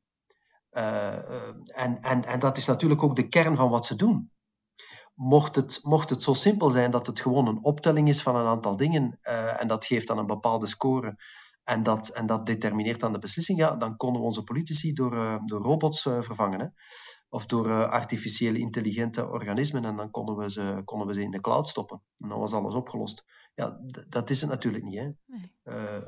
[0.71, 4.31] Uh, en, en, en dat is natuurlijk ook de kern van wat ze doen.
[5.13, 8.45] Mocht het, mocht het zo simpel zijn dat het gewoon een optelling is van een
[8.45, 11.15] aantal dingen uh, en dat geeft dan een bepaalde score
[11.63, 15.13] en dat, en dat determineert dan de beslissing, ja, dan konden we onze politici door,
[15.13, 16.59] uh, door robots vervangen.
[16.59, 16.67] Hè?
[17.29, 21.41] Of door artificiële intelligente organismen en dan konden we, ze, konden we ze in de
[21.41, 22.01] cloud stoppen.
[22.17, 23.25] En dan was alles opgelost.
[23.55, 23.79] Ja,
[24.09, 24.97] dat is het natuurlijk niet.
[24.97, 25.09] Hè?
[25.25, 25.51] Nee.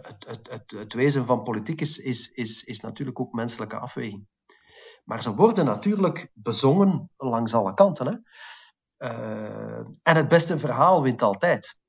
[0.01, 4.27] Het, het, het, het, wezen van politiek is, is, is, is natuurlijk ook menselijke afweging.
[5.03, 8.05] Maar ze worden natuurlijk bezongen langs alle kanten.
[8.07, 8.17] Hè?
[9.07, 11.79] Uh, en het beste verhaal wint altijd.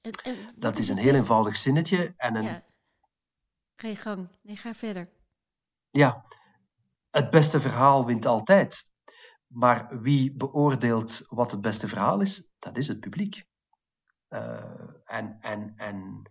[0.00, 2.14] En, en dat is een heel eenvoudig zinnetje.
[2.16, 2.42] En een...
[2.42, 2.62] Ja.
[3.76, 4.28] Ga je gang.
[4.42, 5.08] Nee, ga verder.
[5.90, 6.24] Ja,
[7.10, 8.90] het beste verhaal wint altijd.
[9.46, 12.50] Maar wie beoordeelt wat het beste verhaal is?
[12.58, 13.44] Dat is het publiek.
[14.28, 14.64] Uh,
[15.04, 16.30] en, en, en,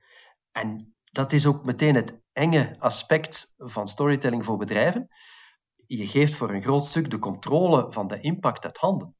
[0.51, 5.09] en dat is ook meteen het enge aspect van storytelling voor bedrijven
[5.97, 9.15] je geeft voor een groot stuk de controle van de impact uit handen.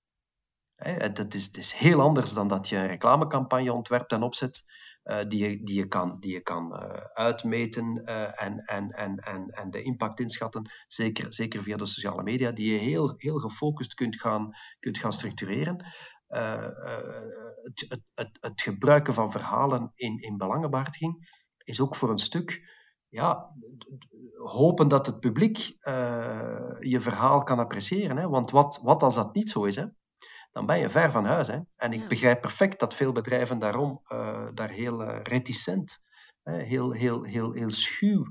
[0.75, 4.63] Het is, is heel anders dan dat je een reclamecampagne ontwerpt en opzet,
[5.03, 9.17] uh, die, je, die je kan, die je kan uh, uitmeten uh, en, en, en,
[9.17, 13.37] en, en de impact inschatten, zeker, zeker via de sociale media, die je heel, heel
[13.37, 15.85] gefocust kunt gaan, kunt gaan structureren.
[16.27, 22.79] Het, het, het, het, gebruiken van verhalen in, in belangenbehartiging is ook voor een stuk
[23.11, 23.51] ja,
[24.37, 28.17] hopen dat het publiek uh, je verhaal kan appreciëren.
[28.17, 28.29] Hè?
[28.29, 29.75] Want wat, wat als dat niet zo is?
[29.75, 29.85] Hè?
[30.51, 31.47] Dan ben je ver van huis.
[31.47, 31.59] Hè?
[31.75, 32.07] En ik ja.
[32.07, 35.99] begrijp perfect dat veel bedrijven daarom uh, daar heel uh, reticent,
[36.43, 36.57] hè?
[36.57, 38.25] Heel, heel, heel, heel schuw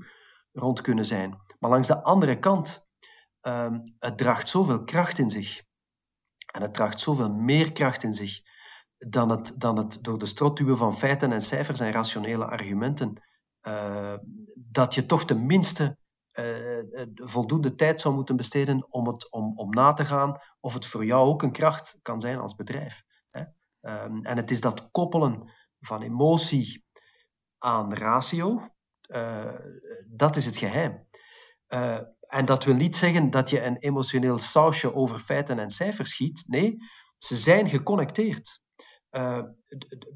[0.51, 1.37] rond kunnen zijn.
[1.59, 2.87] Maar langs de andere kant,
[3.41, 5.61] um, het draagt zoveel kracht in zich.
[6.51, 8.41] En het draagt zoveel meer kracht in zich
[8.97, 13.21] dan het, dan het door de strotduwen van feiten en cijfers en rationele argumenten
[13.67, 14.15] uh,
[14.55, 15.97] dat je toch tenminste
[16.33, 16.83] uh,
[17.15, 21.05] voldoende tijd zou moeten besteden om, het, om, om na te gaan of het voor
[21.05, 23.03] jou ook een kracht kan zijn als bedrijf.
[23.29, 23.41] Hè?
[23.81, 26.85] Um, en het is dat koppelen van emotie
[27.57, 28.69] aan ratio,
[30.07, 31.07] dat is het geheim.
[32.19, 36.43] En dat wil niet zeggen dat je een emotioneel sausje over feiten en cijfers schiet.
[36.47, 36.77] Nee,
[37.17, 38.60] ze zijn geconnecteerd.
[39.11, 39.43] Uh,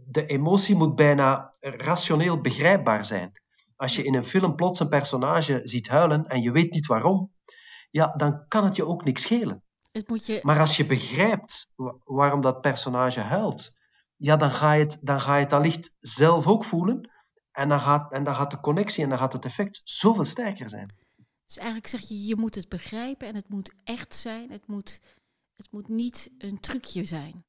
[0.08, 3.32] de emotie moet bijna rationeel begrijpbaar zijn.
[3.76, 7.32] Als je in een film plots een personage ziet huilen en je weet niet waarom,
[7.92, 9.64] ja, dan kan het je ook niks schelen.
[9.92, 10.40] Het moet je...
[10.42, 11.72] Maar als je begrijpt
[12.04, 13.74] waarom dat personage huilt,
[14.16, 17.10] ja, dan ga je het, dan ga je het allicht zelf ook voelen.
[17.52, 20.70] En dan, gaat, en dan gaat de connectie en dan gaat het effect zoveel sterker
[20.70, 20.96] zijn.
[21.46, 24.52] Dus eigenlijk zeg je, je moet het begrijpen en het moet echt zijn.
[24.52, 25.02] Het moet,
[25.56, 27.46] het moet niet een trucje zijn.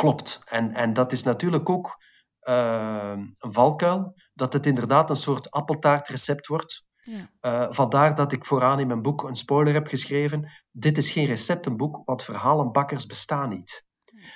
[0.00, 0.42] Klopt.
[0.44, 2.02] En, en dat is natuurlijk ook
[2.42, 6.84] uh, een valkuil, dat het inderdaad een soort appeltaartrecept wordt.
[7.00, 7.30] Ja.
[7.40, 10.50] Uh, vandaar dat ik vooraan in mijn boek een spoiler heb geschreven.
[10.70, 13.84] Dit is geen receptenboek, want verhalenbakkers bestaan niet.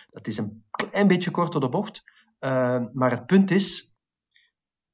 [0.08, 2.02] Dat is een klein beetje kort door de bocht.
[2.40, 3.94] Uh, maar het punt is,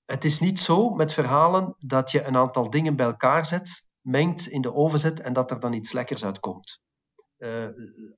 [0.05, 4.47] het is niet zo met verhalen dat je een aantal dingen bij elkaar zet, mengt,
[4.47, 6.81] in de oven zet en dat er dan iets lekkers uitkomt.
[7.39, 7.67] Uh,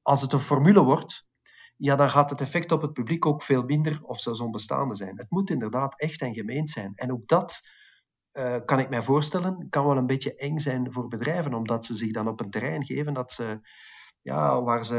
[0.03, 1.31] als het een formule wordt,
[1.83, 5.17] ja, dan gaat het effect op het publiek ook veel minder of zelfs onbestaande zijn.
[5.17, 6.93] Het moet inderdaad echt en gemeend zijn.
[6.95, 7.61] En ook dat
[8.33, 11.95] uh, kan ik mij voorstellen, kan wel een beetje eng zijn voor bedrijven, omdat ze
[11.95, 13.61] zich dan op een terrein geven dat ze,
[14.21, 14.97] ja, waar, ze,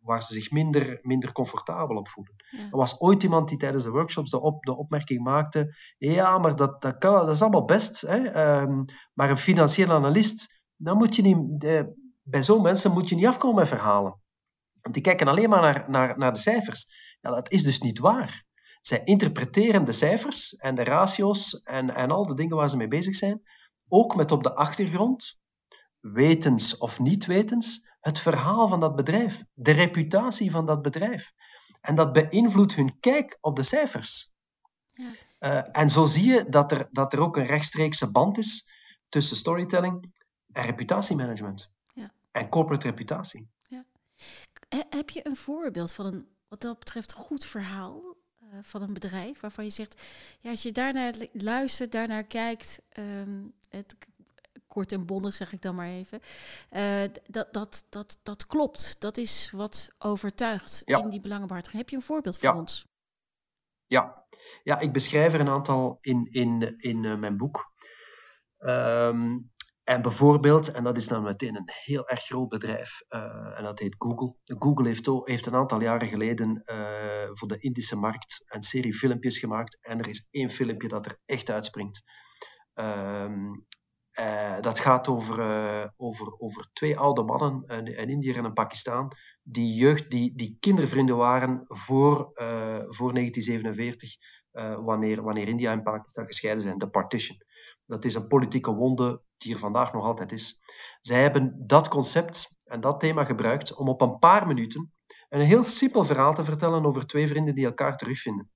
[0.00, 2.34] waar ze zich minder, minder comfortabel op voelen.
[2.50, 6.56] Er was ooit iemand die tijdens de workshops de, op, de opmerking maakte: ja, maar
[6.56, 11.16] dat, dat, kan, dat is allemaal best, hè, um, maar een financieel analist, dan moet
[11.16, 14.18] je niet, de, bij zo'n mensen moet je niet afkomen met verhalen.
[14.82, 16.86] Want die kijken alleen maar naar, naar, naar de cijfers.
[17.20, 18.44] Ja, dat is dus niet waar.
[18.80, 22.88] Zij interpreteren de cijfers en de ratio's en, en al de dingen waar ze mee
[22.88, 23.42] bezig zijn,
[23.88, 25.38] ook met op de achtergrond,
[26.00, 31.32] wetens of niet wetens, het verhaal van dat bedrijf, de reputatie van dat bedrijf.
[31.80, 34.32] En dat beïnvloedt hun kijk op de cijfers.
[34.92, 35.10] Ja.
[35.40, 38.70] Uh, en zo zie je dat er, dat er ook een rechtstreekse band is
[39.08, 40.12] tussen storytelling
[40.52, 41.74] en reputatiemanagement.
[41.94, 42.12] Ja.
[42.30, 43.48] En corporate reputatie.
[44.90, 49.40] Heb je een voorbeeld van een, wat dat betreft, goed verhaal uh, van een bedrijf
[49.40, 50.02] waarvan je zegt,
[50.40, 53.96] ja, als je daarnaar luistert, daarnaar kijkt, um, het
[54.66, 56.20] kort en bondig zeg ik dan maar even.
[56.70, 59.00] Uh, dat, dat, dat, dat klopt.
[59.00, 60.98] Dat is wat overtuigt ja.
[60.98, 61.80] in die belangenbehartiging.
[61.80, 62.56] Heb je een voorbeeld voor ja.
[62.56, 62.86] ons?
[63.86, 64.26] Ja.
[64.62, 67.72] ja, ik beschrijf er een aantal in, in, in uh, mijn boek.
[68.58, 69.52] Um,
[69.90, 73.78] en bijvoorbeeld, en dat is dan meteen een heel erg groot bedrijf, uh, en dat
[73.78, 74.34] heet Google.
[74.44, 79.38] Google heeft, heeft een aantal jaren geleden uh, voor de Indische markt een serie filmpjes
[79.38, 79.78] gemaakt.
[79.80, 82.02] En er is één filmpje dat er echt uitspringt.
[82.74, 83.66] Um,
[84.20, 85.38] uh, dat gaat over,
[85.96, 90.56] over, over twee oude mannen, een, een Indiër en een Pakistan, die, jeugd, die, die
[90.60, 92.30] kindervrienden waren voor,
[92.88, 94.16] voor 1947,
[94.84, 97.38] wanneer, wanneer India en Pakistan gescheiden zijn, de partition.
[97.90, 100.60] Dat is een politieke wonde die er vandaag nog altijd is.
[101.00, 104.92] Zij hebben dat concept en dat thema gebruikt om op een paar minuten
[105.28, 108.50] een heel simpel verhaal te vertellen over twee vrienden die elkaar terugvinden.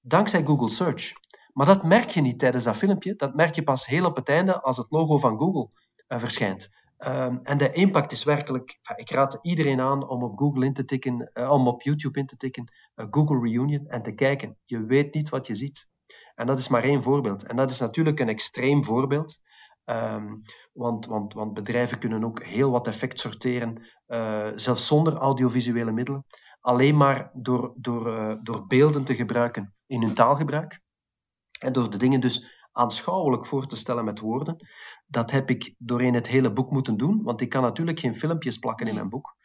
[0.00, 1.12] Dankzij Google Search.
[1.52, 3.14] Maar dat merk je niet tijdens dat filmpje.
[3.14, 5.68] Dat merk je pas heel op het einde als het logo van Google
[6.08, 6.70] uh, verschijnt.
[6.98, 8.78] Um, en de impact is werkelijk.
[8.96, 12.26] Ik raad iedereen aan om op Google in te tikken, uh, om op YouTube in
[12.26, 14.58] te tikken, uh, Google Reunion en te kijken.
[14.64, 15.90] Je weet niet wat je ziet.
[16.34, 17.46] En dat is maar één voorbeeld.
[17.46, 19.40] En dat is natuurlijk een extreem voorbeeld.
[19.84, 20.42] Um,
[20.72, 26.24] want, want, want bedrijven kunnen ook heel wat effect sorteren, uh, zelfs zonder audiovisuele middelen.
[26.60, 30.80] Alleen maar door, door, uh, door beelden te gebruiken in hun taalgebruik.
[31.58, 34.56] En door de dingen dus aanschouwelijk voor te stellen met woorden.
[35.06, 38.58] Dat heb ik doorheen het hele boek moeten doen, want ik kan natuurlijk geen filmpjes
[38.58, 39.36] plakken in mijn boek.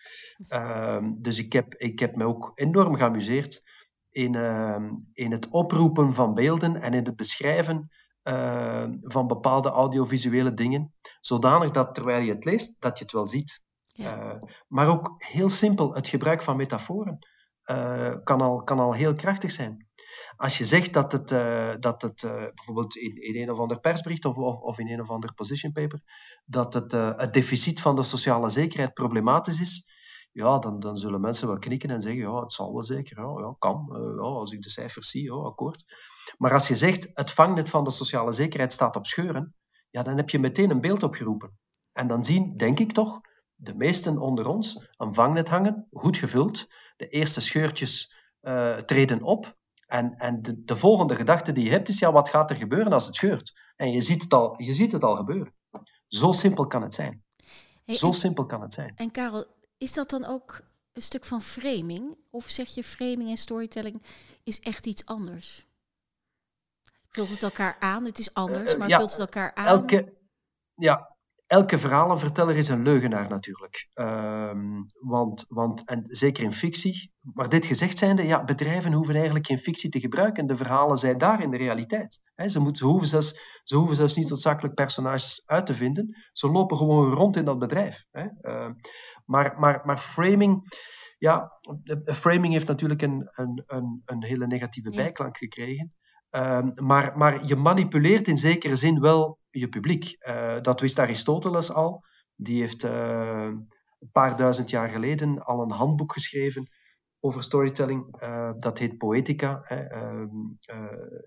[0.48, 3.64] Uh, dus ik heb, ik heb me ook enorm geamuseerd
[4.18, 7.90] in, uh, in het oproepen van beelden en in het beschrijven
[8.24, 13.26] uh, van bepaalde audiovisuele dingen, zodanig dat terwijl je het leest, dat je het wel
[13.26, 13.62] ziet.
[13.88, 14.24] Ja.
[14.24, 17.18] Uh, maar ook heel simpel, het gebruik van metaforen
[17.66, 19.88] uh, kan, al, kan al heel krachtig zijn.
[20.36, 21.30] Als je zegt dat het,
[21.82, 22.22] dat het
[22.56, 25.72] bijvoorbeeld in, in een of ander persbericht of, of, of in een of ander position
[25.72, 26.02] paper,
[26.46, 29.97] dat het, het deficit van de sociale zekerheid problematisch is,
[30.38, 33.40] ja, dan, dan zullen mensen wel knikken en zeggen, ja, het zal wel zeker, ja,
[33.40, 35.86] ja kan, uh, ja, als ik de cijfers zie, ja, akkoord.
[36.38, 39.56] Maar als je zegt, het vangnet van de sociale zekerheid staat op scheuren,
[39.90, 41.58] ja, dan heb je meteen een beeld opgeroepen.
[41.94, 43.20] En dan zien, denk ik toch,
[43.56, 46.68] de meesten onder ons een vangnet hangen, goed gevuld.
[46.96, 49.58] De eerste scheurtjes uh, treden op.
[49.86, 52.94] En, en de, de, volgende gedachte die je hebt is, ja, wat gaat er gebeuren
[52.94, 53.60] als het scheurt?
[53.76, 55.54] En je ziet het al, je ziet het al gebeuren.
[56.08, 57.24] Zo simpel kan het zijn.
[57.86, 58.96] Hey, Zo simpel kan het zijn.
[58.96, 59.46] En Karel,
[59.78, 60.62] is dat dan ook
[60.94, 62.18] een stuk van framing?
[62.30, 64.02] Of zeg je framing en storytelling
[64.44, 65.66] is echt iets anders?
[67.10, 68.06] Vult het elkaar aan?
[68.06, 69.66] Het is anders, maar uh, ja, vult het elkaar aan?
[69.66, 70.14] Elke,
[70.74, 73.90] ja, elke verhalenverteller is een leugenaar natuurlijk.
[73.94, 77.14] Um, want, want, en zeker in fictie.
[77.34, 80.48] Maar dit gezegd zijnde, ja, bedrijven hoeven eigenlijk geen fictie te gebruiken.
[80.48, 82.22] De verhalen zijn daar in de realiteit.
[82.36, 86.16] He, ze, moeten, ze, hoeven zelfs, ze hoeven zelfs niet noodzakelijk personages uit te vinden.
[86.32, 88.06] Ze lopen gewoon rond in dat bedrijf.
[88.12, 88.28] He.
[88.42, 88.70] Uh,
[89.28, 90.64] maar, maar, maar framing,
[91.18, 91.60] ja,
[92.04, 95.94] framing heeft natuurlijk een, een, een, een hele negatieve bijklank gekregen.
[96.32, 100.16] Uh, maar, maar je manipuleert in zekere zin wel je publiek.
[100.20, 102.04] Uh, dat wist Aristoteles al.
[102.36, 103.50] Die heeft uh,
[104.00, 106.70] een paar duizend jaar geleden al een handboek geschreven
[107.20, 108.22] over storytelling.
[108.24, 109.60] Uh, dat heet Poetica.
[109.64, 109.82] Hè.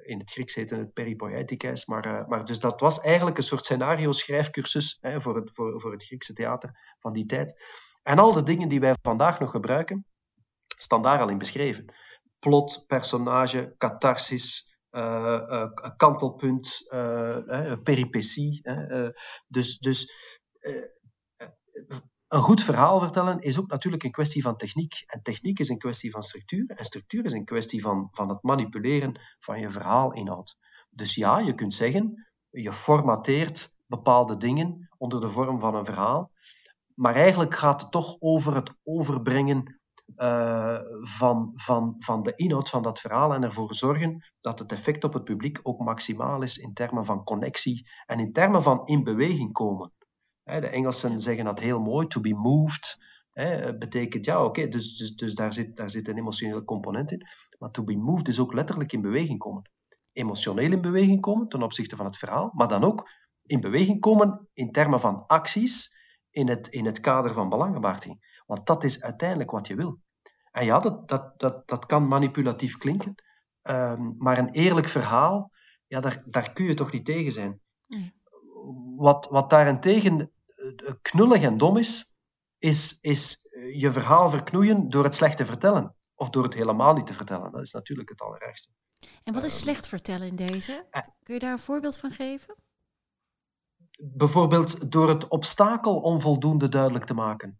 [0.02, 1.86] in het Grieks heette het Peripoietikais.
[1.86, 6.04] Maar, maar dus dat was eigenlijk een soort scenario-schrijfcursus hè, voor, het, voor, voor het
[6.04, 7.62] Griekse theater van die tijd.
[8.02, 10.06] En al de dingen die wij vandaag nog gebruiken,
[10.66, 11.94] staan daar al in beschreven.
[12.38, 14.76] Plot, personage, catharsis,
[15.96, 16.86] kantelpunt,
[17.82, 18.62] peripetie.
[19.48, 20.12] dus dus
[22.30, 25.02] een goed verhaal vertellen is ook natuurlijk een kwestie van techniek.
[25.06, 26.70] En techniek is een kwestie van structuur.
[26.70, 30.56] En structuur is een kwestie van, van het manipuleren van je verhaalinhoud.
[30.90, 36.30] Dus ja, je kunt zeggen, je formateert bepaalde dingen onder de vorm van een verhaal.
[37.00, 39.80] Maar eigenlijk gaat het toch over het overbrengen
[40.16, 45.04] uh, van, van, van de inhoud van dat verhaal en ervoor zorgen dat het effect
[45.04, 49.04] op het publiek ook maximaal is in termen van connectie en in termen van in
[49.04, 49.92] beweging komen.
[50.44, 52.98] De Engelsen zeggen dat heel mooi, to be moved.
[53.32, 57.26] Hè, betekent ja, oké, dus, dus, dus daar, zit, daar zit een emotionele component in.
[57.58, 59.70] Maar to be moved is ook letterlijk in beweging komen.
[60.12, 63.10] Emotioneel in beweging komen ten opzichte van het verhaal, maar dan ook
[63.46, 65.98] in beweging komen in termen van acties
[66.30, 68.42] in het, in het kader van belangenbehartiging.
[68.46, 70.00] Want dat is uiteindelijk wat je wil.
[70.50, 73.14] En ja, dat, dat, dat, dat kan manipulatief klinken,
[73.62, 75.52] um, maar een eerlijk verhaal,
[75.86, 77.60] ja, daar, daar kun je toch niet tegen zijn.
[77.86, 78.12] Nee.
[78.96, 82.14] Wat, wat daarentegen eh, knullig en dom is,
[82.58, 85.94] is, is eh, je verhaal verknoeien door het slecht te vertellen.
[86.14, 87.52] Of door het helemaal niet te vertellen.
[87.52, 88.70] Dat is natuurlijk het allerergste.
[89.24, 90.86] En wat is ehm, slecht vertellen in deze?
[90.90, 92.54] Eh, Kun je daar een voorbeeld van geven?
[94.02, 97.58] Bijvoorbeeld door het obstakel onvoldoende duidelijk te maken.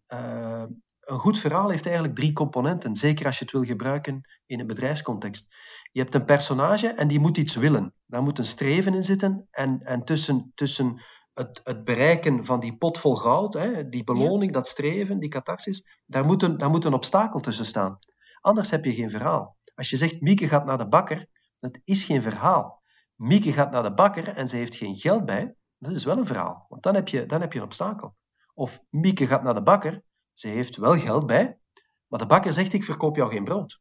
[1.01, 4.67] een goed verhaal heeft eigenlijk drie componenten, zeker als je het wil gebruiken in een
[4.67, 5.55] bedrijfscontext.
[5.91, 7.93] Je hebt een personage en die moet iets willen.
[8.05, 9.47] Daar moet een streven in zitten.
[9.51, 11.01] En, en tussen, tussen
[11.33, 15.85] het, het bereiken van die pot vol goud, hè, die beloning, dat streven, die catharsis,
[16.05, 17.97] daar moet, een, daar moet een obstakel tussen staan.
[18.39, 19.57] Anders heb je geen verhaal.
[19.75, 21.25] Als je zegt, Mieke gaat naar de bakker,
[21.57, 22.81] dat is geen verhaal.
[23.15, 26.25] Mieke gaat naar de bakker en ze heeft geen geld bij, dat is wel een
[26.25, 26.65] verhaal.
[26.69, 28.15] Want dan heb je, dan heb je een obstakel.
[28.53, 31.59] Of Mieke gaat naar de bakker, ze heeft wel geld bij,
[32.07, 33.79] maar de bakker zegt, ik verkoop jou geen brood.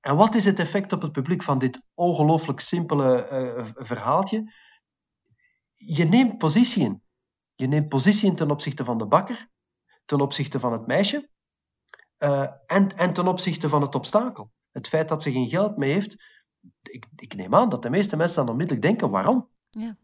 [0.00, 4.52] En wat is het effect op het publiek van dit ongelooflijk simpele uh, verhaaltje?
[5.74, 7.02] je neemt positie in.
[7.54, 9.48] Je neemt positie in ten opzichte van de bakker,
[10.04, 11.28] ten opzichte van het meisje
[12.18, 14.52] uh, en, en ten opzichte van het obstakel.
[14.70, 16.16] Het feit dat ze geen geld mee heeft,
[16.82, 19.48] ik, ik neem aan dat de meeste mensen dan onmiddellijk denken, waarom?
[19.70, 19.96] Ja.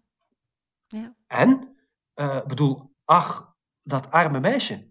[1.26, 1.76] En,
[2.14, 4.88] uh, bedoel, ach, dat arme meisje.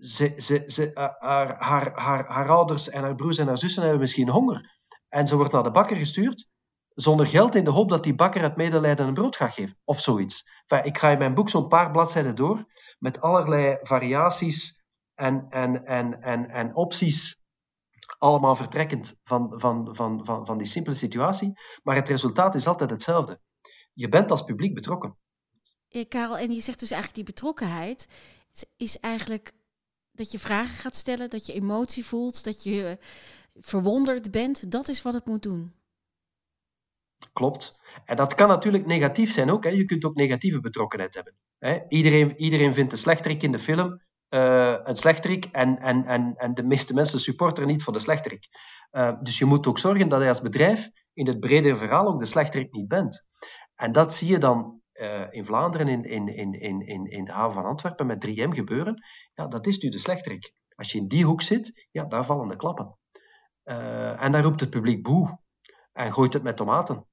[0.00, 3.82] Ze, ze, ze, uh, haar, haar, haar, haar ouders en haar broers en haar zussen
[3.82, 4.78] hebben misschien honger.
[5.08, 6.48] En ze wordt naar de bakker gestuurd
[6.96, 10.00] zonder geld in de hoop dat die bakker het medelijden een brood gaat geven, of
[10.00, 10.48] zoiets.
[10.82, 12.64] Ik ga in mijn boek zo'n paar bladzijden door
[12.98, 17.40] met allerlei variaties en, en, en, en, en opties,
[18.18, 21.52] allemaal vertrekkend van, van, van, van, van die simpele situatie.
[21.82, 23.40] Maar het resultaat is altijd hetzelfde.
[23.92, 25.16] Je bent als publiek betrokken.
[25.96, 28.08] Ja, Karel, en je zegt dus eigenlijk die betrokkenheid
[28.76, 29.52] is eigenlijk
[30.12, 32.98] dat je vragen gaat stellen, dat je emotie voelt, dat je
[33.54, 34.70] verwonderd bent.
[34.70, 35.74] Dat is wat het moet doen.
[37.32, 37.78] Klopt.
[38.04, 39.64] En dat kan natuurlijk negatief zijn ook.
[39.64, 39.70] Hè.
[39.70, 41.34] Je kunt ook negatieve betrokkenheid hebben.
[41.58, 41.88] Hè.
[41.88, 46.54] Iedereen, iedereen vindt de slechterik in de film uh, een slechterik en, en, en, en
[46.54, 48.48] de meeste mensen supporteren niet voor de slechterik.
[48.92, 52.18] Uh, dus je moet ook zorgen dat je als bedrijf in het bredere verhaal ook
[52.18, 53.26] de slechterik niet bent.
[53.74, 57.54] En dat zie je dan uh, in Vlaanderen, in, in, in, in, in de haven
[57.54, 59.04] van Antwerpen, met 3M gebeuren.
[59.34, 60.54] Ja, dat is nu de slechterik.
[60.74, 62.98] Als je in die hoek zit, ja, daar vallen de klappen.
[63.64, 65.38] en dan roept het publiek boe
[65.92, 67.06] en gooit het met tomaten.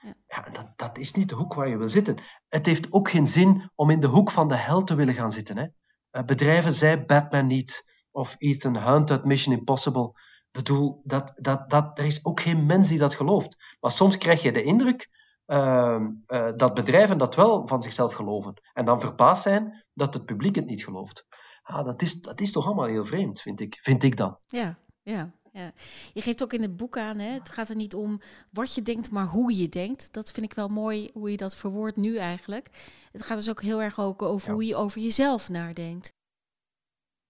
[0.00, 0.14] Ja.
[0.26, 2.16] ja, dat, dat is niet de hoek waar je wil zitten.
[2.48, 5.30] Het heeft ook geen zin om in de hoek van de hel te willen gaan
[5.30, 5.56] zitten.
[5.56, 5.66] Hè.
[6.12, 10.06] Uh, bedrijven zei Batman niet, of Ethan Hunt uit Mission Impossible.
[10.06, 13.56] Ik bedoel, dat, dat, dat, er is ook geen mens die dat gelooft.
[13.80, 15.08] Maar soms krijg je de indruk
[15.50, 18.54] uh, uh, dat bedrijven dat wel van zichzelf geloven.
[18.72, 21.26] En dan verbaasd zijn dat het publiek het niet gelooft.
[21.62, 24.38] Ah, dat, is, dat is toch allemaal heel vreemd, vind ik, vind ik dan.
[24.46, 25.72] Ja, ja ja.
[26.12, 28.82] Je geeft ook in het boek aan, hè, het gaat er niet om wat je
[28.82, 30.12] denkt, maar hoe je denkt.
[30.12, 32.68] Dat vind ik wel mooi hoe je dat verwoordt nu eigenlijk.
[33.12, 36.12] Het gaat dus ook heel erg ook over hoe je over jezelf nadenkt.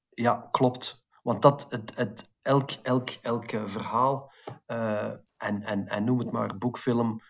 [0.09, 1.05] Ja, klopt.
[1.23, 4.33] Want dat, het, het, elk, elk, elk verhaal,
[4.67, 7.21] uh, en, en, en noem het maar boekfilm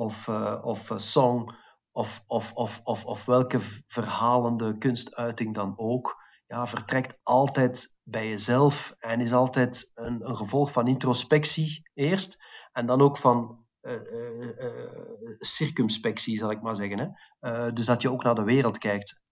[0.00, 1.50] of, uh, of uh, song,
[1.92, 8.94] of, of, of, of, of welke verhalende kunstuiting dan ook, ja, vertrekt altijd bij jezelf
[8.98, 15.36] en is altijd een, een gevolg van introspectie eerst en dan ook van uh, uh,
[15.38, 17.16] circumspectie, zal ik maar zeggen.
[17.40, 17.72] Hè?
[17.72, 19.22] dus dat je ook naar de wereld kijkt.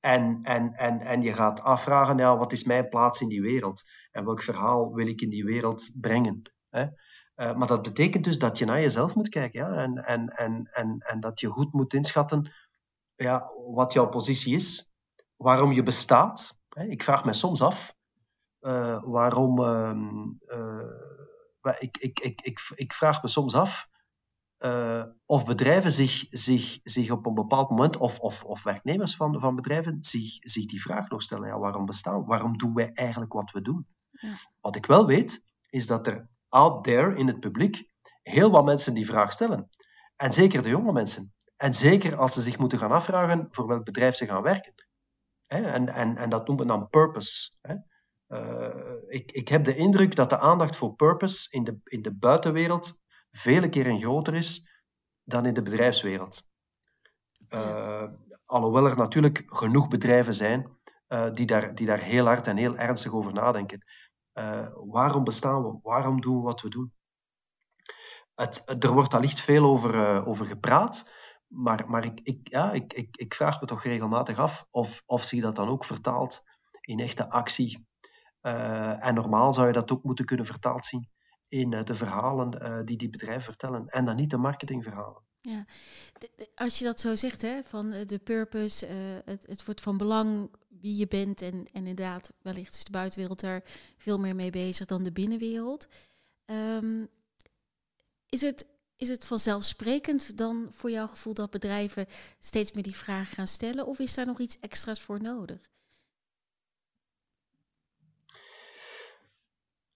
[0.00, 3.82] En, en, en, en je gaat afvragen, ja, wat is mijn plaats in die wereld?
[4.10, 6.42] En welk verhaal wil ik in die wereld brengen?
[6.70, 6.86] Hè?
[7.50, 9.74] Maar dat betekent dus dat je naar jezelf moet kijken ja?
[9.74, 12.52] en, en, en, en, en dat je goed moet inschatten
[13.16, 14.92] ja, wat jouw positie is,
[15.36, 16.60] waarom je bestaat.
[16.74, 17.96] Ik vraag me soms af
[18.60, 19.60] uh, waarom.
[19.60, 19.94] Uh,
[21.78, 23.88] ik, ik, ik, ik, ik vraag me soms af
[24.58, 29.40] uh, of bedrijven zich, zich, zich op een bepaald moment, of, of, of werknemers van,
[29.40, 31.48] van bedrijven, zich, zich die vraag nog stellen.
[31.48, 33.86] Ja, waarom bestaan Waarom doen wij eigenlijk wat we doen?
[34.10, 34.34] Ja.
[34.60, 37.84] Wat ik wel weet, is dat er out there in het publiek
[38.22, 39.68] heel wat mensen die vraag stellen.
[40.16, 41.32] En zeker de jonge mensen.
[41.56, 44.74] En zeker als ze zich moeten gaan afvragen voor welk bedrijf ze gaan werken.
[45.46, 47.50] En, en, en dat noemen we dan purpose.
[48.28, 48.68] Uh,
[49.08, 53.00] ik, ik heb de indruk dat de aandacht voor purpose in de, in de buitenwereld
[53.30, 54.70] vele keren groter is
[55.24, 56.48] dan in de bedrijfswereld.
[57.50, 58.08] Uh,
[58.44, 60.78] alhoewel er natuurlijk genoeg bedrijven zijn
[61.08, 63.84] uh, die, daar, die daar heel hard en heel ernstig over nadenken.
[64.34, 65.78] Uh, waarom bestaan we?
[65.82, 66.92] Waarom doen we wat we doen?
[68.34, 71.12] Het, er wordt allicht veel over, over gepraat,
[71.46, 75.24] maar, maar ik, ik, ja, ik, ik, ik vraag me toch regelmatig af of, of
[75.24, 76.44] zich dat dan ook vertaalt
[76.80, 77.86] in echte actie.
[78.40, 81.10] en normaal zou je dat ook moeten kunnen vertaald zien
[81.52, 85.22] in eh, de verhalen eh, die die bedrijven vertellen en dan niet de marketingverhalen.
[85.40, 85.64] Ja,
[86.54, 88.86] als je dat zo zegt, hè, van eh, de purpose,
[89.24, 90.50] het, het wordt van belang
[90.82, 93.62] wie je bent en, en inderdaad, wellicht is de buitenwereld daar
[93.96, 95.88] veel meer mee bezig dan de binnenwereld.
[96.46, 97.08] Um,
[98.28, 98.66] is, het,
[98.96, 102.06] is het vanzelfsprekend dan voor jouw gevoel dat bedrijven
[102.38, 105.70] steeds meer die vragen gaan stellen of is daar nog iets extra's voor nodig?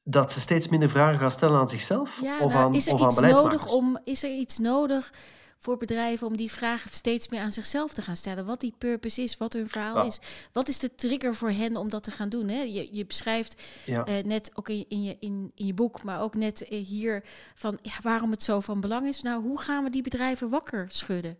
[0.09, 2.95] dat ze steeds minder vragen gaan stellen aan zichzelf ja, of, nou, aan, is er
[2.95, 5.13] of aan iets nodig om Is er iets nodig
[5.67, 8.45] voor bedrijven om die vragen steeds meer aan zichzelf te gaan stellen?
[8.45, 10.21] Wat die purpose is, wat hun verhaal is.
[10.53, 12.49] Wat is de trigger voor hen om dat te gaan doen?
[12.49, 12.61] Hè?
[12.61, 14.09] Je, je beschrijft ja.
[14.09, 17.25] uh, net ook in, in, je, in, in je boek, maar ook net uh, hier
[17.55, 19.23] van ja, waarom het zo van belang is.
[19.23, 21.39] Nou, hoe gaan we die bedrijven wakker schudden?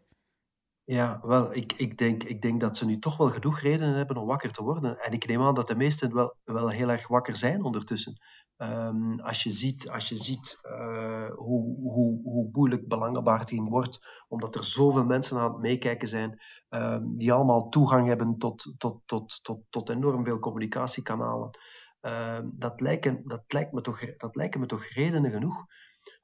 [0.85, 4.17] Ja, wel, ik, ik, denk, ik denk dat ze nu toch wel genoeg redenen hebben
[4.17, 4.99] om wakker te worden.
[4.99, 8.17] En ik neem aan dat de meesten wel, wel heel erg wakker zijn ondertussen.
[8.59, 13.99] Um, als je ziet, als je ziet uh, hoe, hoe, hoe moeilijk belangenbehartiging wordt,
[14.29, 19.01] omdat er zoveel mensen aan het meekijken zijn, um, die allemaal toegang hebben tot, tot,
[19.07, 21.59] tot, tot, tot enorm veel communicatiekanalen.
[22.01, 25.65] Uh, dat, lijken, dat, lijkt me toch, dat lijken me toch redenen genoeg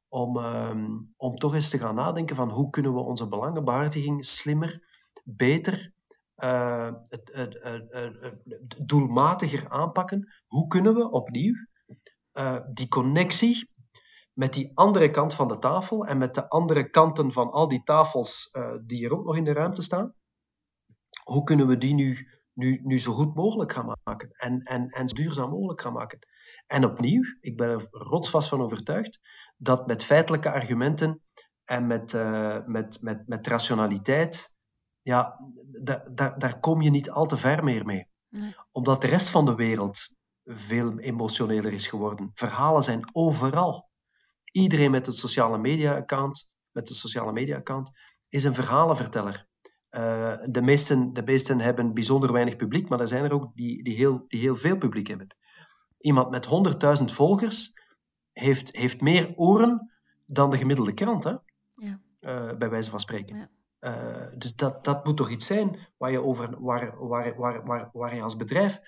[0.09, 4.85] om, um, om toch eens te gaan nadenken van hoe kunnen we onze belangenbehartiging slimmer,
[5.25, 5.93] beter,
[6.37, 7.59] uh, het, het,
[7.91, 10.33] het, doelmatiger aanpakken.
[10.47, 11.55] Hoe kunnen we opnieuw
[12.35, 13.71] uh, die connectie
[14.33, 17.83] met die andere kant van de tafel en met de andere kanten van al die
[17.83, 20.15] tafels uh, die er ook nog in de ruimte staan,
[21.25, 25.09] hoe kunnen we die nu, nu, nu zo goed mogelijk gaan maken en, en, en
[25.09, 26.19] zo duurzaam mogelijk gaan maken?
[26.67, 29.21] En opnieuw, ik ben er rotsvast van overtuigd
[29.57, 31.23] dat met feitelijke argumenten
[31.65, 34.57] en met, uh, met, met, met rationaliteit,
[35.03, 35.39] ja,
[35.83, 38.09] daar, daar, daar kom je niet al te ver meer mee.
[38.29, 38.55] Nee.
[38.71, 40.15] Omdat de rest van de wereld
[40.45, 42.31] veel emotioneler is geworden.
[42.35, 43.91] Verhalen zijn overal.
[44.45, 47.91] Iedereen met een sociale media-account, met een sociale media-account,
[48.29, 49.47] is een verhalenverteller.
[49.91, 53.85] Uh, de, meesten, de meesten hebben bijzonder weinig publiek, maar er zijn er ook die,
[53.85, 55.37] die, heel, die heel veel publiek hebben.
[55.99, 56.47] Iemand met
[57.01, 57.73] 100.000 volgers
[58.33, 59.93] heeft, heeft meer oren
[60.27, 61.35] dan de gemiddelde krant, hè?
[61.73, 62.01] Ja.
[62.21, 63.37] Uh, bij wijze van spreken.
[63.37, 63.49] Ja.
[63.81, 67.91] Uh, dus dat, dat moet toch iets zijn waar je, over, waar, waar, waar, waar,
[67.93, 68.81] waar je als bedrijf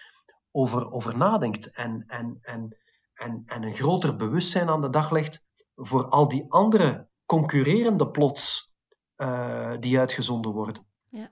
[0.56, 2.76] over, over nadenkt en, en, en,
[3.14, 8.72] en, en een groter bewustzijn aan de dag legt voor al die andere concurrerende plots
[9.16, 10.86] uh, die uitgezonden worden.
[11.08, 11.30] Ja.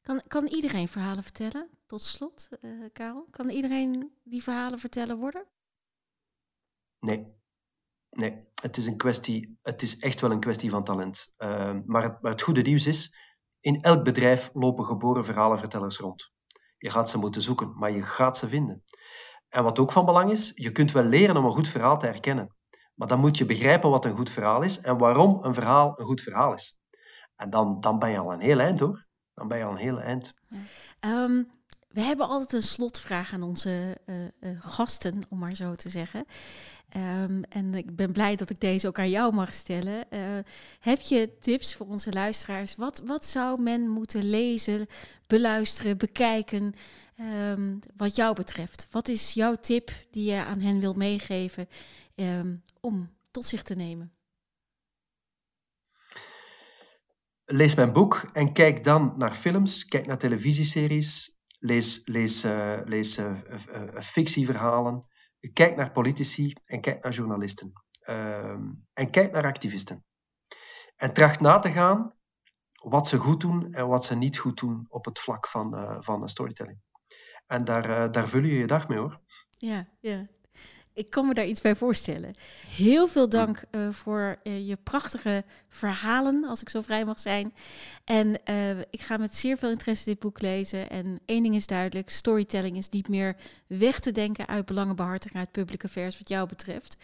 [0.00, 3.26] Kan, kan iedereen verhalen vertellen, tot slot, uh, Karel?
[3.30, 5.46] Kan iedereen die verhalen vertellen worden?
[6.98, 7.40] Nee.
[8.10, 11.34] Nee, het is, een kwestie, het is echt wel een kwestie van talent.
[11.38, 13.16] Uh, maar, het, maar het goede nieuws is,
[13.60, 16.32] in elk bedrijf lopen geboren verhalenvertellers rond.
[16.82, 18.84] Je gaat ze moeten zoeken, maar je gaat ze vinden.
[19.48, 22.06] En wat ook van belang is, je kunt wel leren om een goed verhaal te
[22.06, 22.56] herkennen.
[22.94, 26.06] Maar dan moet je begrijpen wat een goed verhaal is en waarom een verhaal een
[26.06, 26.80] goed verhaal is.
[27.36, 29.06] En dan, dan ben je al een heel eind hoor.
[29.34, 30.34] Dan ben je al een heel eind.
[31.00, 31.50] Um,
[31.92, 36.26] we hebben altijd een slotvraag aan onze uh, uh, gasten, om maar zo te zeggen.
[36.96, 40.04] Um, en ik ben blij dat ik deze ook aan jou mag stellen.
[40.10, 40.20] Uh,
[40.80, 42.76] heb je tips voor onze luisteraars?
[42.76, 44.86] Wat, wat zou men moeten lezen,
[45.26, 46.74] beluisteren, bekijken,
[47.50, 48.86] um, wat jou betreft?
[48.90, 51.68] Wat is jouw tip die je aan hen wilt meegeven
[52.14, 54.12] um, om tot zich te nemen?
[57.44, 63.18] Lees mijn boek en kijk dan naar films, kijk naar televisieseries, lees, lees, uh, lees
[63.18, 63.38] uh,
[63.98, 65.06] fictieverhalen.
[65.52, 67.72] Kijk naar politici en kijk naar journalisten.
[68.08, 68.56] Uh,
[68.92, 70.04] en kijk naar activisten.
[70.96, 72.14] En tracht na te gaan
[72.82, 76.28] wat ze goed doen en wat ze niet goed doen op het vlak van, van
[76.28, 76.78] storytelling.
[77.46, 79.20] En daar, daar vul je je dag mee hoor.
[79.50, 80.28] Ja, ja.
[80.94, 82.34] Ik kan me daar iets bij voorstellen.
[82.68, 87.54] Heel veel dank uh, voor uh, je prachtige verhalen, als ik zo vrij mag zijn.
[88.04, 90.90] En uh, ik ga met zeer veel interesse dit boek lezen.
[90.90, 93.36] En één ding is duidelijk: storytelling is niet meer
[93.66, 96.96] weg te denken uit belangenbehartiging, uit public affairs, wat jou betreft.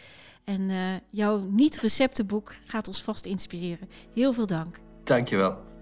[0.43, 0.71] En
[1.11, 3.89] jouw niet-receptenboek gaat ons vast inspireren.
[4.13, 4.79] Heel veel dank.
[5.03, 5.78] Dankjewel.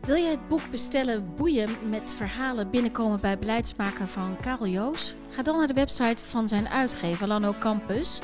[0.00, 5.14] Wil je het boek bestellen Boeien met verhalen binnenkomen bij beleidsmaker van Karel Joos?
[5.30, 8.20] Ga dan naar de website van zijn uitgever Lano Campus.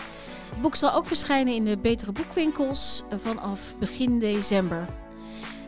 [0.51, 4.87] Het boek zal ook verschijnen in de betere boekwinkels vanaf begin december.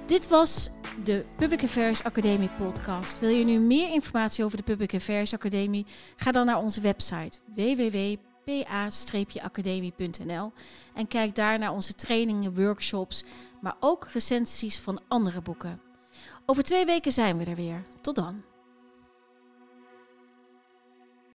[0.06, 0.70] Dit was
[1.04, 3.18] de Public Affairs Academie podcast.
[3.18, 5.86] Wil je nu meer informatie over de Public Affairs Academie?
[6.16, 10.52] Ga dan naar onze website www.pa-academie.nl
[10.94, 13.24] en kijk daar naar onze trainingen, workshops,
[13.60, 15.85] maar ook recensies van andere boeken.
[16.46, 17.82] Over twee weken zijn we er weer.
[18.00, 18.42] Tot dan.